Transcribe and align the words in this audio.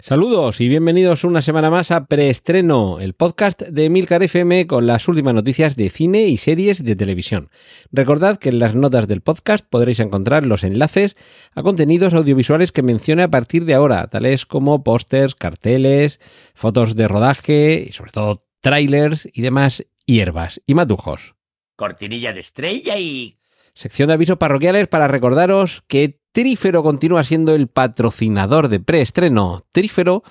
Saludos 0.00 0.60
y 0.60 0.68
bienvenidos 0.68 1.24
una 1.24 1.42
semana 1.42 1.70
más 1.70 1.90
a 1.90 2.06
Preestreno, 2.06 3.00
el 3.00 3.14
podcast 3.14 3.62
de 3.62 3.90
Milcar 3.90 4.22
FM 4.22 4.68
con 4.68 4.86
las 4.86 5.08
últimas 5.08 5.34
noticias 5.34 5.74
de 5.74 5.90
cine 5.90 6.28
y 6.28 6.36
series 6.36 6.84
de 6.84 6.94
televisión. 6.94 7.50
Recordad 7.90 8.38
que 8.38 8.50
en 8.50 8.60
las 8.60 8.76
notas 8.76 9.08
del 9.08 9.22
podcast 9.22 9.66
podréis 9.68 9.98
encontrar 9.98 10.46
los 10.46 10.62
enlaces 10.62 11.16
a 11.52 11.64
contenidos 11.64 12.14
audiovisuales 12.14 12.70
que 12.70 12.84
mencioné 12.84 13.24
a 13.24 13.30
partir 13.30 13.64
de 13.64 13.74
ahora, 13.74 14.06
tales 14.06 14.46
como 14.46 14.84
pósters, 14.84 15.34
carteles, 15.34 16.20
fotos 16.54 16.94
de 16.94 17.08
rodaje 17.08 17.84
y 17.88 17.92
sobre 17.92 18.12
todo 18.12 18.44
trailers 18.60 19.28
y 19.32 19.42
demás 19.42 19.84
hierbas 20.06 20.62
y 20.64 20.74
matujos. 20.74 21.34
Cortinilla 21.74 22.32
de 22.32 22.40
estrella 22.40 22.98
y... 22.98 23.34
Sección 23.74 24.06
de 24.06 24.14
avisos 24.14 24.38
parroquiales 24.38 24.86
para 24.86 25.08
recordaros 25.08 25.82
que 25.88 26.17
Trífero 26.38 26.84
continúa 26.84 27.24
siendo 27.24 27.52
el 27.52 27.66
patrocinador 27.66 28.68
de 28.68 28.78
preestreno. 28.78 29.66
Trífero, 29.72 30.22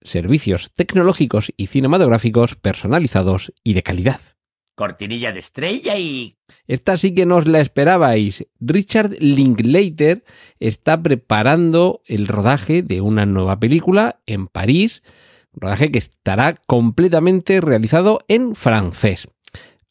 servicios 0.00 0.70
tecnológicos 0.74 1.52
y 1.54 1.66
cinematográficos 1.66 2.54
personalizados 2.54 3.52
y 3.62 3.74
de 3.74 3.82
calidad. 3.82 4.22
Cortinilla 4.74 5.34
de 5.34 5.38
estrella 5.38 5.98
y... 5.98 6.38
Esta 6.66 6.96
sí 6.96 7.14
que 7.14 7.26
no 7.26 7.36
os 7.36 7.46
la 7.46 7.60
esperabais. 7.60 8.46
Richard 8.58 9.16
Linklater 9.20 10.24
está 10.60 11.02
preparando 11.02 12.00
el 12.06 12.26
rodaje 12.26 12.80
de 12.80 13.02
una 13.02 13.26
nueva 13.26 13.60
película 13.60 14.22
en 14.24 14.46
París, 14.46 15.02
rodaje 15.52 15.90
que 15.90 15.98
estará 15.98 16.54
completamente 16.54 17.60
realizado 17.60 18.20
en 18.28 18.54
francés. 18.54 19.28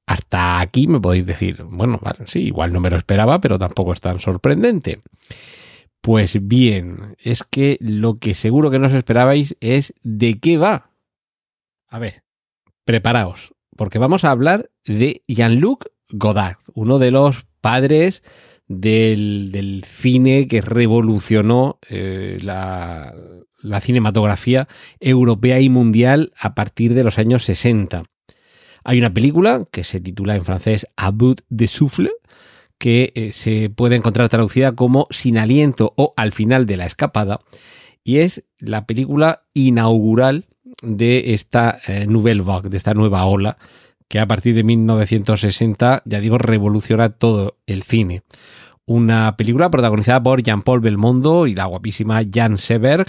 Hasta 0.09 0.59
aquí 0.59 0.87
me 0.87 0.99
podéis 0.99 1.27
decir, 1.27 1.61
bueno, 1.61 1.99
vale, 2.01 2.25
sí, 2.25 2.39
igual 2.39 2.73
no 2.73 2.79
me 2.79 2.89
lo 2.89 2.97
esperaba, 2.97 3.39
pero 3.39 3.59
tampoco 3.59 3.93
es 3.93 4.01
tan 4.01 4.19
sorprendente. 4.19 5.01
Pues 6.01 6.47
bien, 6.47 7.15
es 7.19 7.43
que 7.43 7.77
lo 7.79 8.17
que 8.17 8.33
seguro 8.33 8.71
que 8.71 8.79
no 8.79 8.87
os 8.87 8.93
esperabais 8.93 9.55
es 9.59 9.93
de 10.01 10.39
qué 10.39 10.57
va. 10.57 10.89
A 11.87 11.99
ver, 11.99 12.23
preparaos, 12.85 13.53
porque 13.77 13.99
vamos 13.99 14.23
a 14.23 14.31
hablar 14.31 14.71
de 14.83 15.21
Jean-Luc 15.27 15.85
Godard, 16.09 16.57
uno 16.73 16.97
de 16.97 17.11
los 17.11 17.45
padres 17.61 18.23
del, 18.67 19.83
cine 19.85 20.47
que 20.47 20.61
revolucionó 20.61 21.77
eh, 21.87 22.39
la, 22.41 23.13
la 23.61 23.79
cinematografía 23.79 24.67
europea 24.99 25.59
y 25.59 25.69
mundial 25.69 26.33
a 26.35 26.55
partir 26.55 26.95
de 26.95 27.03
los 27.03 27.19
años 27.19 27.43
60. 27.43 28.05
Hay 28.89 28.97
una 28.97 29.13
película 29.13 29.67
que 29.69 29.83
se 29.83 29.99
titula 29.99 30.35
en 30.35 30.43
francés 30.43 30.87
A 30.97 31.11
bout 31.11 31.41
de 31.49 31.67
souffle, 31.67 32.09
que 32.79 33.11
eh, 33.13 33.31
se 33.31 33.69
puede 33.69 33.95
encontrar 33.95 34.29
traducida 34.29 34.71
como 34.71 35.05
Sin 35.11 35.37
aliento 35.37 35.93
o 35.95 36.15
Al 36.17 36.31
final 36.31 36.65
de 36.65 36.75
la 36.75 36.87
escapada, 36.87 37.39
y 38.03 38.17
es 38.17 38.45
la 38.57 38.87
película 38.87 39.43
inaugural 39.53 40.47
de 40.81 41.35
esta 41.35 41.77
eh, 41.85 42.07
Nouvelle 42.07 42.41
Vague, 42.41 42.69
de 42.69 42.77
esta 42.77 42.95
nueva 42.95 43.25
ola, 43.25 43.59
que 44.07 44.19
a 44.19 44.25
partir 44.25 44.55
de 44.55 44.63
1960, 44.63 46.01
ya 46.03 46.19
digo, 46.19 46.39
revoluciona 46.39 47.09
todo 47.09 47.59
el 47.67 47.83
cine. 47.83 48.23
Una 48.87 49.37
película 49.37 49.69
protagonizada 49.69 50.23
por 50.23 50.41
Jean-Paul 50.41 50.79
Belmondo 50.79 51.45
y 51.45 51.53
la 51.53 51.65
guapísima 51.65 52.23
Jan 52.33 52.57
Seberg, 52.57 53.05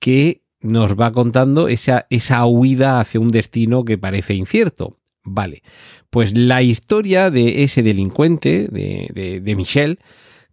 que 0.00 0.41
nos 0.62 0.98
va 0.98 1.12
contando 1.12 1.68
esa, 1.68 2.06
esa 2.10 2.44
huida 2.46 3.00
hacia 3.00 3.20
un 3.20 3.28
destino 3.28 3.84
que 3.84 3.98
parece 3.98 4.34
incierto. 4.34 4.98
Vale, 5.24 5.62
pues 6.10 6.36
la 6.36 6.62
historia 6.62 7.30
de 7.30 7.62
ese 7.62 7.82
delincuente, 7.82 8.68
de, 8.68 9.40
de, 9.42 9.54
Michel, 9.54 10.00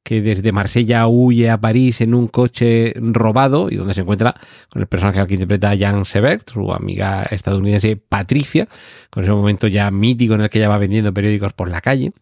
que 0.04 0.22
desde 0.22 0.52
Marsella 0.52 1.08
huye 1.08 1.50
a 1.50 1.60
París 1.60 2.02
en 2.02 2.14
un 2.14 2.28
coche 2.28 2.94
robado 2.96 3.70
y 3.72 3.76
donde 3.76 3.96
se 3.96 4.02
encuentra 4.02 4.36
con 4.70 4.82
el 4.82 4.88
personaje 4.88 5.26
que 5.26 5.34
interpreta 5.34 5.76
Jan 5.78 6.06
Sebert, 6.06 6.52
su 6.52 6.72
amiga 6.72 7.24
estadounidense 7.24 7.96
Patricia, 7.98 8.68
con 9.10 9.24
ese 9.24 9.32
momento 9.32 9.68
ya 9.68 9.90
mítico 9.90 10.36
en 10.36 10.42
el 10.42 10.50
que 10.50 10.60
ella 10.60 10.70
va 10.70 10.78
vendiendo 10.78 11.14
periódicos 11.14 11.54
por 11.54 11.70
la 11.70 11.82
calle. 11.82 12.14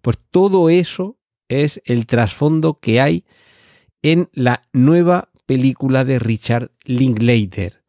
Pues 0.00 0.18
todo 0.30 0.70
eso 0.70 1.16
es 1.48 1.82
el 1.84 2.06
trasfondo 2.06 2.78
que 2.80 3.00
hay 3.00 3.24
en 4.02 4.28
la 4.32 4.62
nueva 4.72 5.27
película 5.48 6.04
de 6.04 6.18
Richard 6.18 6.72
Linklater. 6.84 7.82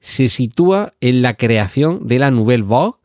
Se 0.00 0.28
sitúa 0.28 0.94
en 1.00 1.22
la 1.22 1.34
creación 1.34 2.08
de 2.08 2.18
la 2.18 2.32
Nouvelle 2.32 2.64
Vague 2.64 2.96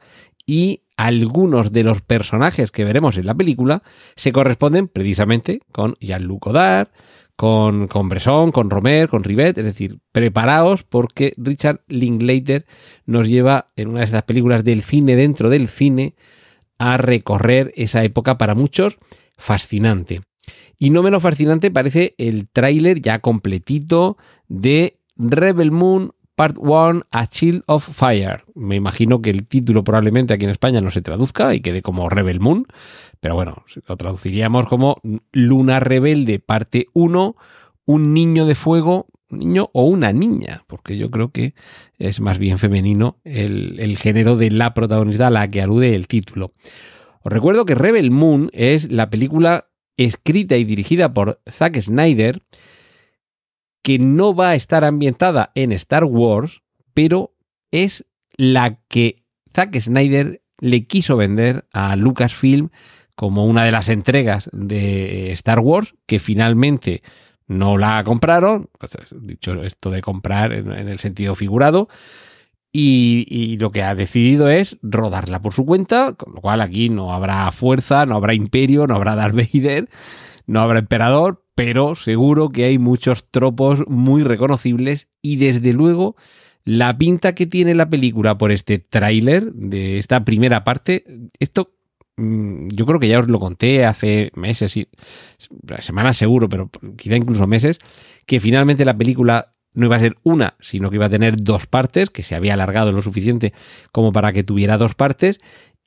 y 0.48 0.82
algunos 0.98 1.72
de 1.72 1.84
los 1.84 2.02
personajes 2.02 2.72
que 2.72 2.86
veremos 2.86 3.18
en 3.18 3.28
la 3.28 3.36
película 3.36 3.84
se 4.16 4.32
corresponden 4.32 4.88
precisamente 4.88 5.60
con 5.72 5.94
Jean-Luc 6.00 6.46
Godard, 6.46 6.88
con, 7.36 7.88
Bresson, 8.10 8.52
con 8.52 8.72
Romer, 8.72 9.10
con 9.10 9.24
Rivet, 9.24 9.60
es 9.60 9.66
decir, 9.66 10.00
preparaos 10.12 10.82
porque 10.82 11.36
Richard 11.38 11.82
Linklater 11.88 12.66
nos 13.06 13.28
lleva 13.28 13.72
en 13.76 13.90
una 13.90 14.00
de 14.00 14.06
estas 14.06 14.24
películas 14.24 14.64
del 14.64 14.82
cine 14.82 15.16
dentro 15.16 15.52
del 15.52 15.68
cine 15.68 16.16
a 16.80 16.98
recorrer 16.98 17.72
esa 17.76 18.04
época 18.04 18.40
para 18.40 18.56
muchos 18.56 18.98
fascinante. 19.38 20.22
Y 20.78 20.90
no 20.90 21.04
menos 21.04 21.24
fascinante 21.24 21.72
parece 21.72 22.16
el 22.18 22.48
tráiler 22.50 23.02
ya 23.02 23.20
completito 23.20 24.18
de 24.48 25.00
Rebel 25.18 25.72
Moon 25.72 26.14
Part 26.36 26.58
1 26.58 27.04
A 27.12 27.28
Child 27.28 27.64
of 27.68 27.88
Fire. 27.88 28.44
Me 28.56 28.76
imagino 28.76 29.22
que 29.22 29.30
el 29.30 29.46
título 29.46 29.84
probablemente 29.84 30.34
aquí 30.34 30.46
en 30.46 30.52
España 30.52 30.82
no 30.82 30.90
se 30.90 31.02
traduzca 31.02 31.54
y 31.54 31.62
quede 31.62 31.82
como 31.82 32.10
Rebel 32.10 32.40
Moon, 32.40 32.66
pero 33.20 33.36
bueno, 33.36 33.64
lo 33.88 33.98
traduciríamos 33.98 34.68
como 34.68 34.98
Luna 35.32 35.80
Rebelde 35.80 36.40
Parte 36.40 36.88
1, 36.94 37.36
un 37.86 38.14
niño 38.14 38.46
de 38.48 38.56
fuego, 38.56 39.08
un 39.30 39.40
niño 39.40 39.70
o 39.74 39.86
una 39.86 40.12
niña, 40.12 40.64
porque 40.68 40.98
yo 40.98 41.12
creo 41.12 41.32
que 41.32 41.54
es 42.00 42.20
más 42.20 42.40
bien 42.40 42.58
femenino 42.58 43.18
el, 43.24 43.80
el 43.80 43.98
género 43.98 44.36
de 44.36 44.50
la 44.50 44.74
protagonista 44.74 45.28
a 45.28 45.32
la 45.32 45.50
que 45.52 45.62
alude 45.62 45.94
el 45.94 46.08
título. 46.08 46.54
Os 47.22 47.32
recuerdo 47.32 47.66
que 47.66 47.76
Rebel 47.76 48.10
Moon 48.10 48.50
es 48.54 48.92
la 48.92 49.10
película 49.10 49.68
escrita 49.98 50.58
y 50.58 50.64
dirigida 50.64 51.14
por 51.14 51.42
Zack 51.50 51.80
Snyder, 51.80 52.42
que 53.84 54.00
no 54.00 54.34
va 54.34 54.50
a 54.50 54.56
estar 54.56 54.84
ambientada 54.84 55.52
en 55.56 55.72
Star 55.74 56.06
Wars, 56.06 56.62
pero 56.94 57.36
es 57.72 58.06
la 58.36 58.80
que 58.88 59.24
Zack 59.54 59.80
Snyder 59.80 60.42
le 60.60 60.86
quiso 60.86 61.18
vender 61.18 61.66
a 61.74 61.96
Lucasfilm 61.96 62.70
como 63.16 63.46
una 63.46 63.66
de 63.66 63.72
las 63.72 63.90
entregas 63.90 64.50
de 64.54 65.32
Star 65.34 65.60
Wars, 65.60 65.94
que 66.08 66.20
finalmente 66.20 67.04
no 67.48 67.78
la 67.78 68.04
compraron, 68.04 68.70
dicho 69.12 69.62
esto 69.64 69.92
de 69.92 70.02
comprar 70.02 70.54
en, 70.54 70.72
el 70.72 70.98
sentido 71.00 71.36
figurado, 71.36 71.90
y, 72.76 73.58
lo 73.60 73.72
que 73.72 73.84
ha 73.84 73.94
decidido 73.94 74.50
es 74.50 74.78
rodarla 74.82 75.42
por 75.42 75.54
su 75.54 75.64
cuenta, 75.64 76.14
con 76.14 76.34
lo 76.34 76.42
cual 76.42 76.60
aquí 76.60 76.90
no 76.90 77.14
habrá 77.14 77.52
fuerza, 77.52 78.08
no 78.08 78.16
habrá 78.16 78.34
imperio, 78.34 78.88
no 78.88 78.96
habrá 78.96 79.16
Darth 79.16 79.36
Vader, 79.36 79.88
no 80.48 80.60
habrá 80.60 80.80
emperador, 80.80 81.46
pero 81.54 81.94
seguro 81.94 82.50
que 82.50 82.66
hay 82.66 82.80
muchos 82.80 83.30
tropos 83.30 83.88
muy 83.88 84.24
reconocibles 84.24 85.08
y 85.22 85.36
desde 85.36 85.72
luego 85.72 86.16
la 86.66 86.98
pinta 86.98 87.36
que 87.36 87.46
tiene 87.46 87.76
la 87.76 87.90
película 87.90 88.40
por 88.40 88.52
este 88.52 88.80
tráiler 88.80 89.54
de 89.54 90.00
esta 90.00 90.26
primera 90.26 90.64
parte, 90.64 91.06
esto 91.40 91.76
mm, 92.18 92.70
yo 92.70 92.88
creo 92.88 93.00
que 93.00 93.08
ya 93.08 93.20
os 93.20 93.28
lo 93.28 93.40
conté 93.40 93.86
hace 93.86 94.32
meses, 94.34 94.76
y 94.78 94.88
semanas 95.80 96.18
seguro, 96.18 96.50
pero 96.50 96.72
quizá 96.98 97.18
incluso 97.18 97.46
meses, 97.46 97.80
que 98.26 98.40
finalmente 98.40 98.84
la 98.84 98.98
película 98.98 99.54
no 99.74 99.86
iba 99.88 99.96
a 99.96 100.00
ser 100.00 100.18
una, 100.24 100.56
sino 100.60 100.90
que 100.90 100.98
iba 100.98 101.08
a 101.08 101.10
tener 101.10 101.38
dos 101.38 101.66
partes, 101.66 102.10
que 102.10 102.24
se 102.24 102.36
había 102.36 102.54
alargado 102.54 102.92
lo 102.92 103.02
suficiente 103.02 103.54
como 103.92 104.12
para 104.12 104.32
que 104.34 104.44
tuviera 104.44 104.78
dos 104.78 104.96
partes, 104.96 105.40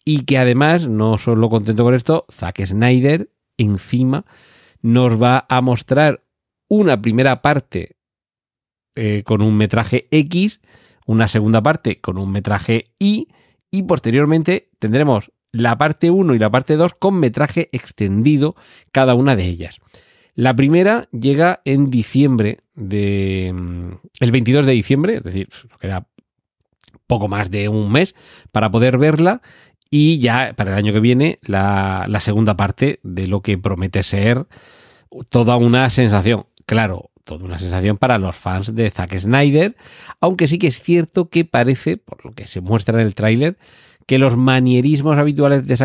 y 0.04 0.24
que 0.24 0.38
además, 0.38 0.88
no 0.88 1.18
solo 1.18 1.48
contento 1.48 1.84
con 1.84 1.94
esto, 1.94 2.26
Zack 2.30 2.64
Snyder 2.64 3.30
encima 3.58 4.24
nos 4.82 5.20
va 5.20 5.46
a 5.48 5.60
mostrar 5.60 6.24
una 6.68 7.00
primera 7.00 7.42
parte 7.42 7.96
eh, 8.94 9.22
con 9.24 9.42
un 9.42 9.56
metraje 9.56 10.08
X, 10.10 10.60
una 11.06 11.28
segunda 11.28 11.62
parte 11.62 12.00
con 12.00 12.18
un 12.18 12.30
metraje 12.30 12.92
Y, 12.98 13.28
y 13.70 13.82
posteriormente 13.82 14.70
tendremos 14.78 15.32
la 15.52 15.76
parte 15.78 16.10
1 16.10 16.34
y 16.34 16.38
la 16.38 16.50
parte 16.50 16.76
2 16.76 16.94
con 16.94 17.18
metraje 17.18 17.68
extendido, 17.72 18.56
cada 18.92 19.14
una 19.14 19.36
de 19.36 19.44
ellas. 19.44 19.80
La 20.36 20.54
primera 20.54 21.08
llega 21.12 21.62
en 21.64 21.88
diciembre 21.88 22.58
de. 22.74 23.48
el 24.20 24.30
22 24.30 24.66
de 24.66 24.72
diciembre, 24.72 25.16
es 25.16 25.22
decir, 25.24 25.48
nos 25.70 25.78
queda 25.78 26.06
poco 27.06 27.26
más 27.26 27.50
de 27.50 27.70
un 27.70 27.90
mes 27.90 28.14
para 28.52 28.70
poder 28.70 28.98
verla. 28.98 29.40
Y 29.88 30.18
ya 30.18 30.52
para 30.54 30.72
el 30.72 30.76
año 30.76 30.92
que 30.92 31.00
viene, 31.00 31.38
la, 31.42 32.06
segunda 32.20 32.54
parte 32.54 33.00
de 33.02 33.26
lo 33.26 33.40
que 33.40 33.56
promete 33.56 34.02
ser 34.02 34.46
toda 35.30 35.56
una 35.56 35.88
sensación. 35.88 36.44
Claro, 36.66 37.10
toda 37.24 37.44
una 37.44 37.58
sensación 37.58 37.96
para 37.96 38.18
los 38.18 38.36
fans 38.36 38.74
de 38.74 38.90
Zack 38.90 39.16
Snyder, 39.16 39.74
aunque 40.20 40.48
sí 40.48 40.58
que 40.58 40.66
es 40.66 40.82
cierto 40.82 41.30
que 41.30 41.46
parece, 41.46 41.96
por 41.96 42.22
lo 42.26 42.32
que 42.32 42.46
se 42.46 42.60
muestra 42.60 43.00
en 43.00 43.06
el 43.06 43.14
tráiler, 43.14 43.56
que 44.06 44.18
los 44.18 44.36
manierismos 44.36 45.16
habituales 45.16 45.66
de 45.66 45.76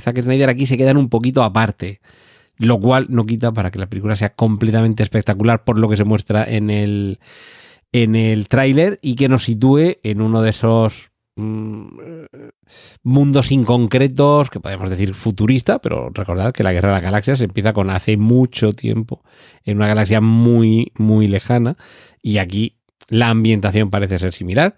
Zack 0.00 0.22
Snyder 0.22 0.48
aquí 0.48 0.66
se 0.66 0.76
quedan 0.76 0.96
un 0.96 1.08
poquito 1.08 1.44
aparte, 1.44 2.00
lo 2.62 2.78
cual 2.78 3.06
no 3.08 3.26
quita 3.26 3.52
para 3.52 3.70
que 3.70 3.80
la 3.80 3.88
película 3.88 4.14
sea 4.14 4.34
completamente 4.34 5.02
espectacular 5.02 5.64
por 5.64 5.78
lo 5.78 5.88
que 5.88 5.96
se 5.96 6.04
muestra 6.04 6.44
en 6.44 6.70
el, 6.70 7.18
en 7.90 8.14
el 8.14 8.46
tráiler 8.48 9.00
y 9.02 9.16
que 9.16 9.28
nos 9.28 9.44
sitúe 9.44 9.98
en 10.04 10.20
uno 10.20 10.42
de 10.42 10.50
esos 10.50 11.10
mm, 11.34 11.86
mundos 13.02 13.50
inconcretos, 13.50 14.48
que 14.48 14.60
podemos 14.60 14.90
decir 14.90 15.14
futurista, 15.14 15.80
pero 15.80 16.10
recordad 16.14 16.52
que 16.52 16.62
la 16.62 16.72
Guerra 16.72 16.90
de 16.90 16.94
las 16.94 17.02
Galaxias 17.02 17.40
empieza 17.40 17.72
con 17.72 17.90
hace 17.90 18.16
mucho 18.16 18.72
tiempo, 18.72 19.24
en 19.64 19.78
una 19.78 19.88
galaxia 19.88 20.20
muy, 20.20 20.92
muy 20.96 21.26
lejana, 21.26 21.76
y 22.22 22.38
aquí 22.38 22.78
la 23.08 23.28
ambientación 23.28 23.90
parece 23.90 24.20
ser 24.20 24.32
similar. 24.32 24.76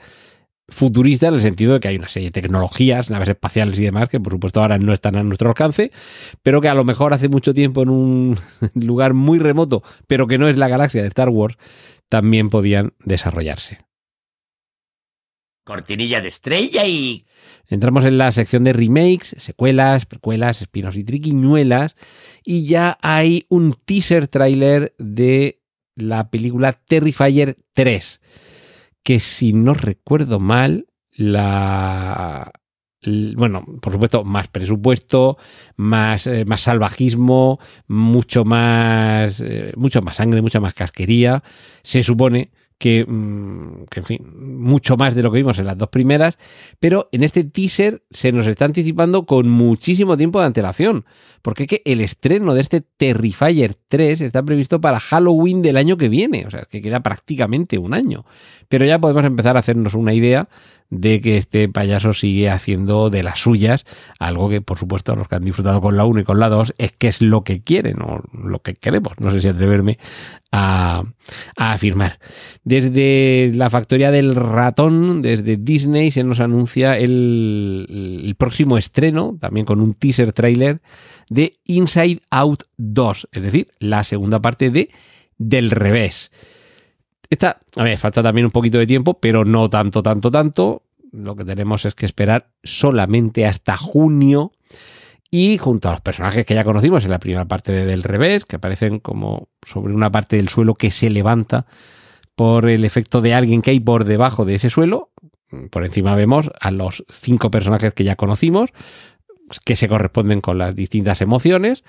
Futurista 0.69 1.29
en 1.29 1.35
el 1.35 1.43
sentido 1.43 1.75
de 1.75 1.81
que 1.81 1.89
hay 1.89 1.97
una 1.97 2.09
serie 2.09 2.29
de 2.29 2.41
tecnologías, 2.41 3.11
naves 3.11 3.29
espaciales 3.29 3.79
y 3.79 3.85
demás, 3.85 4.09
que 4.09 4.19
por 4.19 4.33
supuesto 4.33 4.63
ahora 4.63 4.79
no 4.79 4.95
están 4.95 5.15
a 5.17 5.23
nuestro 5.23 5.49
alcance, 5.49 5.93
pero 6.43 6.61
que 6.61 6.69
a 6.69 6.75
lo 6.75 6.85
mejor 6.85 7.13
hace 7.13 7.29
mucho 7.29 7.53
tiempo 7.53 7.83
en 7.83 7.91
un 7.91 8.39
lugar 8.75 9.13
muy 9.13 9.39
remoto, 9.39 9.83
pero 10.07 10.27
que 10.27 10.39
no 10.39 10.49
es 10.49 10.57
la 10.57 10.69
galaxia 10.69 11.03
de 11.03 11.09
Star 11.09 11.29
Wars, 11.29 11.57
también 12.09 12.49
podían 12.49 12.95
desarrollarse. 13.05 13.85
Cortinilla 15.65 16.21
de 16.21 16.29
estrella 16.29 16.87
y... 16.87 17.23
Entramos 17.69 18.05
en 18.05 18.19
la 18.19 18.31
sección 18.33 18.65
de 18.65 18.75
remakes, 18.75 19.35
secuelas, 19.39 20.05
precuelas, 20.05 20.61
espinos 20.61 20.97
y 20.97 21.05
triquiñuelas 21.05 21.97
y 22.45 22.67
ya 22.67 22.99
hay 23.01 23.47
un 23.49 23.75
teaser 23.85 24.29
trailer 24.29 24.95
de 24.99 25.63
la 25.97 26.31
película 26.31 26.73
Terrifier 26.73 27.57
3, 27.73 28.21
que 29.05 29.21
si 29.21 29.53
no 29.53 29.75
recuerdo 29.75 30.41
mal, 30.41 30.89
la... 31.13 32.51
Bueno, 33.37 33.63
por 33.83 33.93
supuesto, 33.93 34.25
más 34.25 34.49
presupuesto, 34.49 35.37
más, 35.77 36.27
eh, 36.27 36.47
más 36.47 36.63
salvajismo, 36.63 37.61
mucho 37.87 38.47
más, 38.47 39.41
eh, 39.41 39.75
mucho 39.77 40.01
más 40.01 40.17
sangre, 40.17 40.41
mucha 40.41 40.59
más 40.59 40.73
casquería. 40.73 41.43
Se 41.83 42.03
supone 42.03 42.51
que, 42.79 43.05
mm, 43.07 43.85
que, 43.91 44.01
en 44.01 44.07
fin, 44.07 44.19
mucho 44.37 44.97
más 44.97 45.15
de 45.15 45.23
lo 45.23 45.31
que 45.31 45.39
vimos 45.39 45.59
en 45.59 45.67
las 45.67 45.79
dos 45.79 45.89
primeras, 45.89 46.39
pero 46.81 47.09
en 47.13 47.23
este 47.23 47.45
teaser 47.45 48.03
se 48.11 48.33
nos 48.33 48.47
está 48.47 48.65
anticipando 48.65 49.27
con 49.27 49.49
muchísimo 49.49 50.17
tiempo 50.17 50.41
de 50.41 50.47
antelación, 50.47 51.05
porque 51.43 51.65
es 51.65 51.69
que 51.69 51.83
el 51.85 52.01
estreno 52.01 52.55
de 52.55 52.61
este 52.61 52.81
Terrifier 52.81 53.75
3 53.89 54.21
está 54.23 54.43
previsto 54.43 54.81
para 54.81 55.01
Halloween 55.01 55.63
del 55.63 55.77
año 55.77 55.97
que 55.97 56.09
viene, 56.09 56.47
o 56.47 56.51
sea, 56.51 56.67
que 56.69 56.81
queda 56.81 57.01
prácticamente 57.01 57.79
un 57.79 57.95
año, 57.95 58.25
pero 58.69 58.85
ya 58.85 58.99
podemos 58.99 59.25
empezar 59.25 59.57
a 59.57 59.61
hacernos 59.61 59.95
una 59.95 60.15
idea 60.15 60.49
de 60.95 61.21
que 61.21 61.37
este 61.37 61.69
payaso 61.69 62.13
sigue 62.13 62.49
haciendo 62.49 63.11
de 63.11 63.23
las 63.23 63.41
suyas, 63.41 63.85
algo 64.19 64.49
que 64.49 64.61
por 64.61 64.79
supuesto 64.79 65.17
los 65.17 65.29
que 65.29 65.35
han 65.35 65.45
disfrutado 65.45 65.81
con 65.81 65.97
la 65.97 66.05
1 66.05 66.21
y 66.21 66.25
con 66.25 66.39
la 66.39 66.49
2 66.49 66.75
es 66.79 66.93
que 66.93 67.09
es 67.09 67.21
lo 67.21 67.43
que 67.43 67.63
quieren 67.63 68.01
o 68.01 68.23
lo 68.33 68.61
que 68.61 68.75
queremos, 68.75 69.15
no 69.19 69.31
sé 69.31 69.41
si 69.41 69.49
atreverme 69.49 69.99
a, 70.53 71.03
afirmar. 71.57 72.21
Desde 72.63 73.51
la 73.55 73.71
factoría 73.71 74.13
del 74.13 74.37
ratón, 74.37 75.21
desde 75.21 75.57
Disney, 75.57 76.13
se 76.13 76.23
nos 76.23 76.39
anuncia 76.39 76.97
el, 76.97 78.23
el 78.25 78.35
próximo 78.37 78.79
estreno, 78.79 79.37
también 79.41 79.67
con 79.67 79.81
un 79.81 79.95
teaser 79.95 80.33
trailer, 80.33 80.81
de 81.29 81.55
Inside 81.67 82.21
Out 82.31 82.65
2, 82.77 83.29
es 83.33 83.43
decir, 83.43 83.69
la 83.79 84.05
segunda 84.05 84.41
parte 84.41 84.71
de 84.71 84.91
Del 85.39 85.71
revés. 85.71 86.31
Esta, 87.35 87.59
a 87.75 87.83
ver, 87.83 87.99
falta 87.99 88.23
también 88.23 88.45
un 88.45 88.53
poquito 88.53 88.79
de 88.79 88.87
tiempo, 88.87 89.19
pero 89.19 89.45
no 89.45 89.69
tanto, 89.69 90.05
tanto, 90.05 90.31
tanto. 90.31 90.84
Lo 91.15 91.37
que 91.37 91.45
tenemos 91.45 91.85
es 91.85 91.95
que 91.95 92.07
esperar 92.07 92.51
solamente 92.65 93.47
hasta 93.47 93.77
junio. 93.77 94.53
Y 95.31 95.59
junto 95.59 95.89
a 95.89 95.93
los 95.93 96.01
personajes 96.01 96.45
que 96.45 96.55
ya 96.55 96.65
conocimos 96.65 97.05
en 97.05 97.11
la 97.11 97.21
primera 97.21 97.45
parte 97.45 97.71
de 97.71 97.87
Del 97.87 98.03
revés, 98.03 98.45
que 98.45 98.57
aparecen 98.57 98.99
como 98.99 99.49
sobre 99.63 99.95
una 99.95 100.11
parte 100.11 100.37
del 100.37 100.49
suelo 100.49 100.75
que 100.75 100.91
se 100.91 101.11
levanta 101.11 101.67
por 102.35 102.69
el 102.69 102.85
efecto 102.85 103.21
de 103.21 103.33
alguien 103.33 103.63
que 103.63 103.71
hay 103.71 103.81
por 103.81 104.05
debajo 104.05 104.45
de 104.45 104.57
ese 104.57 104.71
suelo. 104.71 105.13
Por 105.71 105.85
encima 105.85 106.17
vemos 106.17 106.51
a 106.61 106.73
los 106.73 107.05
cinco 107.09 107.51
personajes 107.51 107.95
que 107.95 108.03
ya 108.03 108.17
conocimos, 108.17 108.71
que 109.65 109.77
se 109.77 109.89
corresponden 109.89 110.41
con 110.41 110.59
las 110.59 110.75
distintas 110.75 111.21
emociones. 111.21 111.85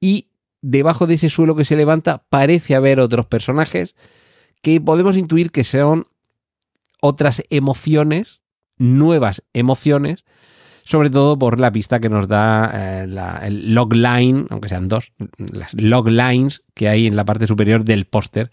Y 0.00 0.28
debajo 0.62 1.08
de 1.08 1.14
ese 1.14 1.28
suelo 1.28 1.56
que 1.56 1.64
se 1.64 1.76
levanta 1.76 2.24
parece 2.28 2.76
haber 2.76 3.00
otros 3.00 3.26
personajes 3.26 3.96
que 4.62 4.80
podemos 4.80 5.16
intuir 5.16 5.50
que 5.50 5.64
son 5.64 6.06
otras 7.00 7.42
emociones, 7.50 8.39
nuevas 8.80 9.44
emociones, 9.52 10.24
sobre 10.84 11.10
todo 11.10 11.38
por 11.38 11.60
la 11.60 11.70
pista 11.70 12.00
que 12.00 12.08
nos 12.08 12.26
da 12.26 12.70
eh, 12.72 13.06
la, 13.06 13.46
el 13.46 13.74
logline, 13.74 14.46
aunque 14.48 14.68
sean 14.68 14.88
dos, 14.88 15.12
las 15.36 15.74
loglines 15.74 16.64
que 16.74 16.88
hay 16.88 17.06
en 17.06 17.14
la 17.14 17.24
parte 17.24 17.46
superior 17.46 17.84
del 17.84 18.06
póster 18.06 18.50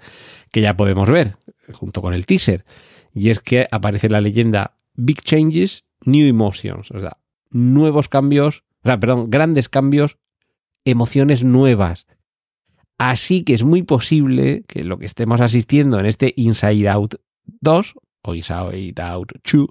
que 0.51 0.61
ya 0.61 0.75
podemos 0.75 1.09
ver, 1.09 1.37
junto 1.73 2.01
con 2.01 2.13
el 2.13 2.25
teaser. 2.25 2.65
Y 3.13 3.29
es 3.29 3.39
que 3.39 3.67
aparece 3.71 4.09
la 4.09 4.21
leyenda 4.21 4.77
Big 4.93 5.21
Changes, 5.23 5.85
New 6.01 6.27
Emotions, 6.27 6.91
o 6.91 6.99
sea, 6.99 7.17
nuevos 7.49 8.09
cambios, 8.09 8.63
o 8.83 8.89
sea, 8.89 8.99
perdón, 8.99 9.31
grandes 9.31 9.69
cambios, 9.69 10.17
emociones 10.83 11.43
nuevas. 11.43 12.05
Así 12.97 13.43
que 13.43 13.53
es 13.53 13.63
muy 13.63 13.83
posible 13.83 14.63
que 14.67 14.83
lo 14.83 14.97
que 14.97 15.05
estemos 15.05 15.39
asistiendo 15.39 15.99
en 15.99 16.05
este 16.05 16.33
Inside 16.35 16.89
Out 16.89 17.15
2 17.61 17.95
o 18.27 18.71
Out 19.01 19.31
2, 19.43 19.67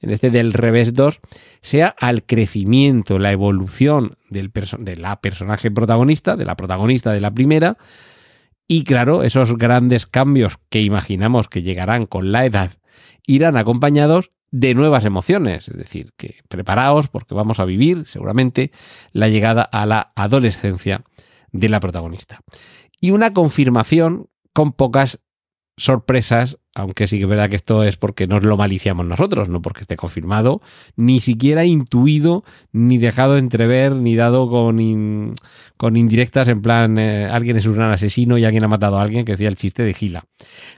en 0.00 0.10
este 0.10 0.30
del 0.30 0.52
revés 0.52 0.94
2, 0.94 1.20
sea 1.60 1.94
al 2.00 2.24
crecimiento, 2.24 3.18
la 3.18 3.32
evolución 3.32 4.16
del 4.30 4.50
de 4.78 4.96
la 4.96 5.20
personaje 5.20 5.70
protagonista, 5.70 6.36
de 6.36 6.44
la 6.44 6.56
protagonista 6.56 7.12
de 7.12 7.20
la 7.20 7.32
primera, 7.32 7.76
y 8.68 8.84
claro, 8.84 9.22
esos 9.22 9.56
grandes 9.56 10.06
cambios 10.06 10.58
que 10.68 10.82
imaginamos 10.82 11.48
que 11.48 11.62
llegarán 11.62 12.06
con 12.06 12.32
la 12.32 12.44
edad 12.44 12.72
irán 13.26 13.56
acompañados 13.56 14.30
de 14.50 14.74
nuevas 14.74 15.04
emociones, 15.04 15.68
es 15.68 15.76
decir, 15.76 16.12
que 16.16 16.36
preparaos 16.48 17.08
porque 17.08 17.34
vamos 17.34 17.60
a 17.60 17.64
vivir 17.64 18.06
seguramente 18.06 18.72
la 19.12 19.28
llegada 19.28 19.62
a 19.62 19.86
la 19.86 20.12
adolescencia 20.16 21.04
de 21.52 21.68
la 21.68 21.80
protagonista. 21.80 22.40
Y 23.00 23.10
una 23.10 23.32
confirmación 23.32 24.28
con 24.52 24.72
pocas 24.72 25.20
sorpresas, 25.78 26.58
aunque 26.74 27.06
sí 27.06 27.16
que 27.16 27.22
es 27.22 27.28
verdad 27.28 27.48
que 27.48 27.56
esto 27.56 27.84
es 27.84 27.96
porque 27.96 28.26
nos 28.26 28.44
lo 28.44 28.56
maliciamos 28.56 29.06
nosotros, 29.06 29.48
no 29.48 29.62
porque 29.62 29.82
esté 29.82 29.96
confirmado, 29.96 30.60
ni 30.96 31.20
siquiera 31.20 31.64
intuido, 31.64 32.44
ni 32.72 32.98
dejado 32.98 33.38
entrever, 33.38 33.94
ni 33.94 34.16
dado 34.16 34.50
con, 34.50 35.32
con 35.76 35.96
indirectas 35.96 36.48
en 36.48 36.60
plan 36.60 36.98
eh, 36.98 37.26
alguien 37.26 37.56
es 37.56 37.66
un 37.66 37.76
gran 37.76 37.92
asesino 37.92 38.36
y 38.36 38.44
alguien 38.44 38.64
ha 38.64 38.68
matado 38.68 38.98
a 38.98 39.02
alguien, 39.02 39.24
que 39.24 39.32
decía 39.32 39.48
el 39.48 39.56
chiste 39.56 39.84
de 39.84 39.94
Gila. 39.94 40.24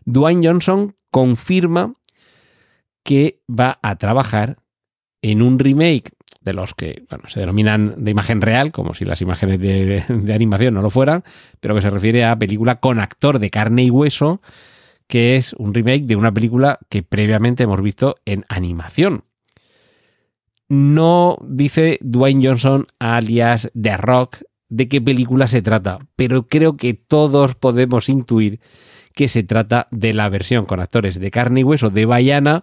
Dwayne 0.05 0.47
Johnson 0.47 0.95
confirma 1.11 1.95
que 3.03 3.41
va 3.49 3.79
a 3.83 3.97
trabajar 3.97 4.59
en 5.23 5.43
un 5.43 5.59
remake 5.59 6.13
de 6.43 6.53
los 6.53 6.75
que 6.75 7.05
bueno, 7.11 7.29
se 7.29 7.41
denominan 7.41 8.05
de 8.05 8.11
imagen 8.11 8.41
real, 8.41 8.73
como 8.73 8.95
si 8.95 9.05
las 9.05 9.21
imágenes 9.21 9.59
de, 9.61 10.05
de, 10.09 10.35
animación 10.35 10.75
no 10.75 10.83
lo 10.83 10.91
fueran, 10.91 11.25
pero 11.61 11.75
que 11.75 11.83
se 11.83 11.91
refiere 11.91 12.25
a 12.25 12.39
película 12.39 12.81
con 12.81 12.99
actor 12.99 13.39
de 13.39 13.51
carne 13.51 13.85
y 13.85 13.91
hueso, 13.91 14.41
que 15.11 15.35
es 15.35 15.55
un 15.55 15.75
remake 15.75 16.05
de 16.05 16.15
una 16.15 16.33
película 16.33 16.79
que 16.89 17.03
previamente 17.03 17.65
hemos 17.65 17.83
visto 17.83 18.15
en 18.25 18.45
animación. 18.49 19.25
No 20.69 21.37
dice 21.45 21.99
Dwayne 22.01 22.47
Johnson, 22.47 22.87
alias 23.01 23.73
The 23.79 23.97
Rock, 23.97 24.37
de 24.69 24.89
qué 24.89 25.01
película 25.01 25.49
se 25.49 25.63
trata, 25.63 25.99
pero 26.15 26.47
creo 26.47 26.77
que 26.77 26.95
todos 26.95 27.57
podemos 27.57 28.09
intuir 28.09 28.61
que 29.13 29.27
se 29.27 29.43
trata 29.43 29.89
de 29.91 30.15
la 30.15 30.29
versión 30.29 30.65
con 30.65 30.79
actores 30.79 31.19
de 31.19 31.33
carne 31.33 31.61
y 31.61 31.65
hueso 31.65 31.91
de 31.91 32.07
Bayana 32.07 32.63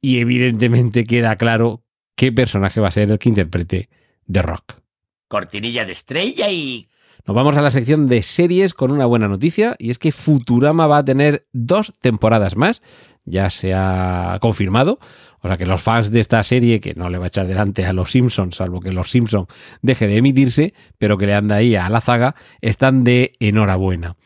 y 0.00 0.20
evidentemente 0.20 1.04
queda 1.04 1.36
claro 1.36 1.84
qué 2.16 2.32
personaje 2.32 2.80
va 2.80 2.88
a 2.88 2.92
ser 2.92 3.10
el 3.10 3.18
que 3.18 3.28
interprete 3.28 3.90
The 4.26 4.40
Rock. 4.40 4.80
Cortinilla 5.28 5.84
de 5.84 5.92
estrella 5.92 6.50
y... 6.50 6.88
Nos 7.26 7.34
vamos 7.34 7.56
a 7.56 7.62
la 7.62 7.70
sección 7.70 8.06
de 8.06 8.22
series 8.22 8.74
con 8.74 8.90
una 8.90 9.06
buena 9.06 9.28
noticia 9.28 9.76
y 9.78 9.90
es 9.90 9.98
que 9.98 10.12
Futurama 10.12 10.86
va 10.86 10.98
a 10.98 11.04
tener 11.04 11.46
dos 11.52 11.94
temporadas 12.00 12.56
más, 12.56 12.82
ya 13.24 13.50
se 13.50 13.74
ha 13.74 14.38
confirmado, 14.40 14.98
o 15.40 15.48
sea 15.48 15.56
que 15.56 15.66
los 15.66 15.82
fans 15.82 16.10
de 16.10 16.20
esta 16.20 16.42
serie, 16.42 16.80
que 16.80 16.94
no 16.94 17.10
le 17.10 17.18
va 17.18 17.24
a 17.24 17.28
echar 17.28 17.46
delante 17.46 17.84
a 17.84 17.92
los 17.92 18.10
Simpsons, 18.10 18.56
salvo 18.56 18.80
que 18.80 18.92
los 18.92 19.10
Simpsons 19.10 19.46
deje 19.82 20.06
de 20.06 20.16
emitirse, 20.16 20.74
pero 20.98 21.18
que 21.18 21.26
le 21.26 21.34
anda 21.34 21.56
ahí 21.56 21.76
a 21.76 21.88
la 21.90 22.00
zaga, 22.00 22.34
están 22.60 23.04
de 23.04 23.32
enhorabuena. 23.40 24.16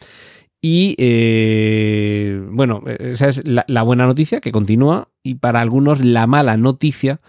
Y 0.60 0.94
eh, 0.98 2.40
bueno, 2.50 2.84
esa 2.86 3.26
es 3.26 3.44
la, 3.44 3.64
la 3.66 3.82
buena 3.82 4.06
noticia 4.06 4.40
que 4.40 4.52
continúa 4.52 5.08
y 5.24 5.34
para 5.34 5.60
algunos 5.60 6.04
la 6.04 6.28
mala 6.28 6.56
noticia 6.56 7.20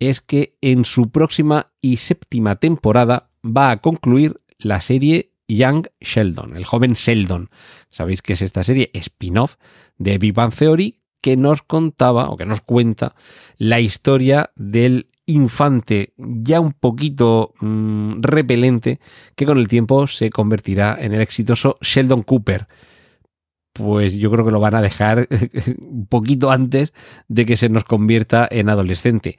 es 0.00 0.20
que 0.20 0.56
en 0.60 0.84
su 0.84 1.10
próxima 1.10 1.70
y 1.80 1.98
séptima 1.98 2.56
temporada 2.56 3.30
va 3.44 3.70
a 3.70 3.76
concluir 3.76 4.41
la 4.62 4.80
serie 4.80 5.32
Young 5.48 5.86
Sheldon, 6.00 6.56
el 6.56 6.64
joven 6.64 6.94
Sheldon. 6.94 7.50
Sabéis 7.90 8.22
que 8.22 8.34
es 8.34 8.42
esta 8.42 8.64
serie 8.64 8.90
spin-off 8.94 9.56
de 9.98 10.18
Big 10.18 10.34
Theory 10.34 10.98
que 11.20 11.36
nos 11.36 11.62
contaba 11.62 12.30
o 12.30 12.36
que 12.36 12.46
nos 12.46 12.60
cuenta 12.60 13.14
la 13.56 13.80
historia 13.80 14.50
del 14.56 15.08
infante 15.26 16.14
ya 16.16 16.60
un 16.60 16.72
poquito 16.72 17.54
mm, 17.60 18.20
repelente 18.20 18.98
que 19.36 19.46
con 19.46 19.58
el 19.58 19.68
tiempo 19.68 20.06
se 20.06 20.30
convertirá 20.30 20.98
en 21.00 21.12
el 21.12 21.20
exitoso 21.20 21.76
Sheldon 21.80 22.22
Cooper. 22.22 22.66
Pues 23.72 24.14
yo 24.16 24.30
creo 24.30 24.44
que 24.44 24.50
lo 24.50 24.60
van 24.60 24.74
a 24.74 24.82
dejar 24.82 25.28
un 25.78 26.06
poquito 26.06 26.50
antes 26.50 26.92
de 27.28 27.46
que 27.46 27.56
se 27.56 27.68
nos 27.68 27.84
convierta 27.84 28.46
en 28.50 28.68
adolescente. 28.68 29.38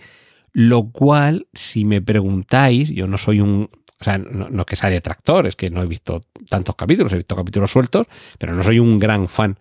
Lo 0.53 0.92
cual, 0.92 1.48
si 1.53 1.84
me 1.84 2.01
preguntáis, 2.01 2.89
yo 2.92 3.08
no 3.08 3.18
soy 3.18 3.42
un 3.42 3.70
o 4.03 4.05
sea, 4.05 4.17
no, 4.17 4.50
no, 4.50 4.65
que 4.65 4.75
sea 4.75 4.89
detractor, 4.89 5.48
es 5.48 5.55
que 5.55 5.69
no 5.69 5.81
he 5.81 5.86
visto 5.86 6.25
tantos 6.50 6.75
capítulos, 6.75 7.13
he 7.13 7.15
visto 7.15 7.38
capítulos 7.38 7.72
sueltos, 7.72 8.05
pero 8.38 8.53
no 8.53 8.62
soy 8.62 8.79
un 8.79 9.00
gran 9.00 9.29
fan. 9.29 9.57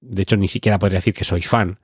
De 0.00 0.22
hecho, 0.22 0.38
ni 0.38 0.48
siquiera 0.48 0.78
podría 0.78 0.98
decir 0.98 1.12
que 1.12 1.24
soy 1.24 1.42
fan 1.42 1.78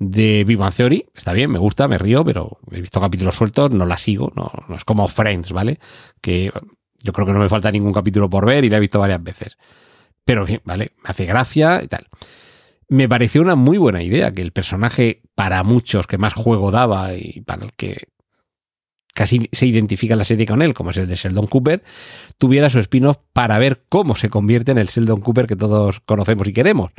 de 0.00 0.44
Bang 0.58 0.74
Theory. 0.74 1.06
Está 1.14 1.32
bien, 1.32 1.52
me 1.52 1.60
gusta, 1.60 1.86
me 1.86 1.98
río, 1.98 2.24
pero 2.24 2.58
he 2.72 2.80
visto 2.80 3.00
capítulos 3.00 3.36
sueltos, 3.36 3.70
no 3.70 3.86
la 3.86 3.96
sigo, 3.96 4.32
no, 4.34 4.50
es 4.74 4.84
como 4.84 5.06
Friends, 5.06 5.52
¿vale? 5.52 5.78
Que 6.20 6.50
yo 6.98 7.12
creo 7.12 7.28
que 7.28 7.32
no 7.32 7.38
me 7.38 7.48
falta 7.48 7.70
ningún 7.70 7.92
capítulo 7.92 8.28
por 8.28 8.44
ver 8.44 8.64
y 8.64 8.70
la 8.70 8.78
he 8.78 8.80
visto 8.80 8.98
varias 8.98 9.22
veces. 9.22 9.56
Pero 10.24 10.46
¿vale? 10.64 10.94
Me 11.04 11.10
hace 11.10 11.26
gracia 11.26 11.80
y 11.80 11.86
tal. 11.86 12.08
Me 12.88 13.08
pareció 13.08 13.40
una 13.40 13.54
muy 13.54 13.78
buena 13.78 14.02
idea 14.02 14.32
que 14.32 14.42
el 14.42 14.50
personaje, 14.50 15.22
para 15.36 15.62
muchos 15.62 16.08
que 16.08 16.18
más 16.18 16.34
juego 16.34 16.72
daba 16.72 17.14
y 17.14 17.40
para 17.42 17.66
el 17.66 17.72
que 17.74 18.08
casi 19.16 19.48
se 19.50 19.66
identifica 19.66 20.14
la 20.14 20.26
serie 20.26 20.44
con 20.44 20.60
él, 20.60 20.74
como 20.74 20.90
es 20.90 20.98
el 20.98 21.08
de 21.08 21.16
Sheldon 21.16 21.46
Cooper, 21.46 21.82
tuviera 22.36 22.68
su 22.68 22.78
spin-off 22.80 23.16
para 23.32 23.58
ver 23.58 23.84
cómo 23.88 24.14
se 24.14 24.28
convierte 24.28 24.72
en 24.72 24.78
el 24.78 24.88
Sheldon 24.88 25.22
Cooper 25.22 25.46
que 25.46 25.56
todos 25.56 26.00
conocemos 26.00 26.46
y 26.46 26.52
queremos. 26.52 26.92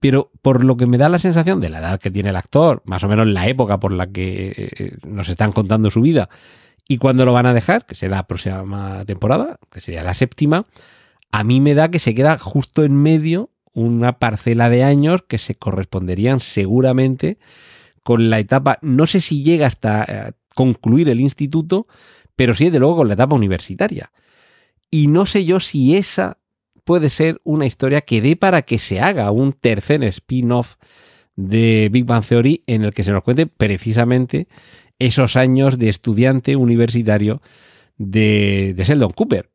Pero 0.00 0.32
por 0.42 0.64
lo 0.64 0.76
que 0.76 0.86
me 0.86 0.98
da 0.98 1.08
la 1.08 1.20
sensación 1.20 1.60
de 1.60 1.68
la 1.68 1.78
edad 1.78 2.00
que 2.00 2.10
tiene 2.10 2.30
el 2.30 2.36
actor, 2.36 2.82
más 2.86 3.04
o 3.04 3.08
menos 3.08 3.28
la 3.28 3.46
época 3.46 3.78
por 3.78 3.92
la 3.92 4.08
que 4.08 4.96
nos 5.06 5.28
están 5.28 5.52
contando 5.52 5.90
su 5.90 6.00
vida, 6.00 6.28
y 6.88 6.98
cuando 6.98 7.24
lo 7.24 7.32
van 7.32 7.46
a 7.46 7.54
dejar, 7.54 7.86
que 7.86 7.94
será 7.94 8.16
la 8.16 8.26
próxima 8.26 9.04
temporada, 9.04 9.60
que 9.70 9.80
sería 9.80 10.02
la 10.02 10.14
séptima, 10.14 10.64
a 11.30 11.44
mí 11.44 11.60
me 11.60 11.74
da 11.74 11.88
que 11.88 12.00
se 12.00 12.16
queda 12.16 12.36
justo 12.36 12.82
en 12.82 12.96
medio 12.96 13.50
una 13.72 14.18
parcela 14.18 14.68
de 14.70 14.82
años 14.82 15.22
que 15.22 15.38
se 15.38 15.54
corresponderían 15.54 16.40
seguramente 16.40 17.38
con 18.02 18.28
la 18.28 18.40
etapa, 18.40 18.80
no 18.82 19.06
sé 19.06 19.20
si 19.20 19.44
llega 19.44 19.68
hasta 19.68 20.34
concluir 20.52 21.08
el 21.08 21.20
instituto, 21.20 21.86
pero 22.36 22.54
sí, 22.54 22.70
de 22.70 22.78
luego, 22.78 22.96
con 22.96 23.08
la 23.08 23.14
etapa 23.14 23.34
universitaria. 23.34 24.12
Y 24.90 25.06
no 25.06 25.26
sé 25.26 25.44
yo 25.44 25.60
si 25.60 25.96
esa 25.96 26.38
puede 26.84 27.10
ser 27.10 27.40
una 27.44 27.66
historia 27.66 28.00
que 28.00 28.20
dé 28.20 28.36
para 28.36 28.62
que 28.62 28.78
se 28.78 29.00
haga 29.00 29.30
un 29.30 29.52
tercer 29.52 30.02
spin-off 30.04 30.76
de 31.36 31.88
Big 31.90 32.04
Bang 32.04 32.24
Theory 32.24 32.62
en 32.66 32.84
el 32.84 32.92
que 32.92 33.02
se 33.02 33.12
nos 33.12 33.22
cuente 33.22 33.46
precisamente 33.46 34.48
esos 34.98 35.36
años 35.36 35.78
de 35.78 35.88
estudiante 35.88 36.56
universitario 36.56 37.40
de, 37.96 38.74
de 38.76 38.84
Sheldon 38.84 39.12
Cooper. 39.12 39.50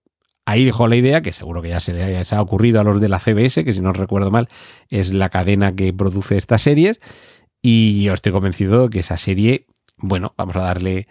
Ahí 0.45 0.63
dejó 0.63 0.87
la 0.87 0.95
idea, 0.95 1.21
que 1.21 1.33
seguro 1.33 1.61
que 1.61 1.69
ya 1.69 1.81
se 1.81 1.93
les 1.93 2.31
ha 2.31 2.41
ocurrido 2.41 2.79
a 2.79 2.83
los 2.83 3.01
de 3.01 3.09
la 3.09 3.19
CBS, 3.19 3.65
que 3.65 3.73
si 3.73 3.81
no 3.81 3.91
recuerdo 3.91 4.31
mal 4.31 4.47
es 4.89 5.13
la 5.13 5.29
cadena 5.29 5.75
que 5.75 5.91
produce 5.91 6.37
estas 6.37 6.61
series, 6.61 7.01
y 7.61 8.03
yo 8.03 8.13
estoy 8.13 8.31
convencido 8.31 8.83
de 8.83 8.89
que 8.89 8.99
esa 8.99 9.17
serie 9.17 9.65
bueno, 9.97 10.33
vamos 10.37 10.55
a 10.55 10.61
darle 10.61 11.07